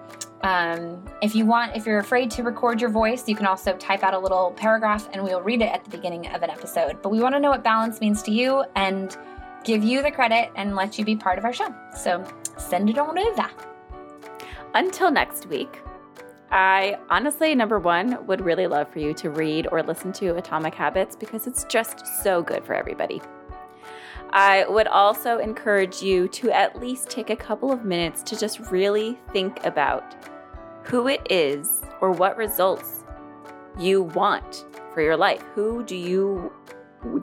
Um, 0.44 1.06
if 1.22 1.36
you 1.36 1.46
want, 1.46 1.76
if 1.76 1.86
you're 1.86 2.00
afraid 2.00 2.30
to 2.32 2.44
record 2.44 2.82
your 2.82 2.90
voice, 2.90 3.28
you 3.30 3.36
can 3.36 3.46
also 3.46 3.78
type 3.78 4.04
out 4.04 4.14
a 4.14 4.20
little 4.20 4.52
paragraph 4.52 5.08
and 5.14 5.24
we'll 5.24 5.42
read 5.42 5.62
it 5.62 5.72
at 5.72 5.86
the 5.86 5.90
beginning 5.90 6.28
of 6.28 6.44
an 6.44 6.50
episode. 6.50 7.02
But 7.02 7.10
we 7.10 7.22
want 7.22 7.34
to 7.36 7.40
know 7.40 7.52
what 7.52 7.64
balance 7.64 8.02
means 8.02 8.22
to 8.24 8.32
you 8.32 8.66
and 8.76 9.18
give 9.64 9.84
you 9.84 10.02
the 10.02 10.12
credit 10.12 10.52
and 10.56 10.76
let 10.76 10.98
you 10.98 11.06
be 11.06 11.16
part 11.16 11.38
of 11.38 11.46
our 11.46 11.54
show. 11.54 11.74
So 11.98 12.24
send 12.58 12.90
it 12.90 12.98
on 12.98 13.18
over. 13.18 13.50
Until 14.74 15.12
next 15.12 15.48
week, 15.48 15.82
I 16.52 16.98
honestly, 17.10 17.56
number 17.56 17.80
one, 17.80 18.26
would 18.28 18.42
really 18.42 18.68
love 18.68 18.92
for 18.92 19.00
you 19.00 19.14
to 19.16 19.32
read 19.32 19.68
or 19.72 19.82
listen 19.82 20.12
to 20.14 20.36
Atomic 20.36 20.76
Habits 20.76 21.16
because 21.16 21.48
it's 21.48 21.64
just 21.64 22.06
so 22.22 22.44
good 22.44 22.64
for 22.64 22.76
everybody. 22.76 23.22
I 24.30 24.66
would 24.68 24.88
also 24.88 25.38
encourage 25.38 26.02
you 26.02 26.28
to 26.30 26.52
at 26.52 26.80
least 26.80 27.10
take 27.10 27.30
a 27.30 27.36
couple 27.36 27.72
of 27.72 27.86
minutes 27.86 28.24
to 28.24 28.38
just 28.38 28.60
really 28.72 29.18
think 29.32 29.64
about 29.66 30.16
who 30.84 31.08
it 31.08 31.26
is 31.30 31.82
or 32.02 32.12
what 32.12 32.36
results 32.38 33.04
you 33.80 34.04
want 34.04 34.66
for 34.94 35.02
your 35.02 35.18
life. 35.18 35.44
Who 35.56 35.84
do 35.84 35.96
you 35.96 36.52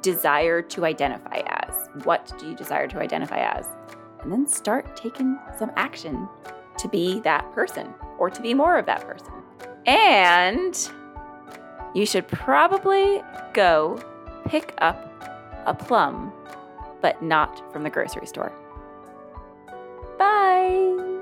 desire 0.03 0.63
to 0.63 0.85
identify 0.85 1.43
as? 1.47 1.80
what 2.05 2.33
do 2.39 2.49
you 2.49 2.55
desire 2.55 2.87
to 2.89 2.99
identify 2.99 3.39
as? 3.39 3.67
And 4.23 4.31
then 4.31 4.47
start 4.47 4.97
taking 4.97 5.39
some 5.59 5.71
action 5.77 6.29
to 6.79 6.89
be 6.89 7.21
that 7.21 7.51
person 7.53 7.93
or 8.19 8.31
to 8.31 8.41
be 8.41 8.55
more 8.55 8.79
of 8.79 8.87
that 8.87 9.03
person. 9.03 9.33
And 9.87 10.91
you 11.95 12.07
should 12.07 12.29
probably 12.29 13.23
go 13.53 14.01
pick 14.47 14.75
up 14.79 15.07
a 15.67 15.75
plum, 15.75 16.33
but 17.01 17.23
not 17.23 17.73
from 17.73 17.83
the 17.83 17.91
grocery 17.91 18.27
store. 18.27 18.53
Bye. 20.19 21.20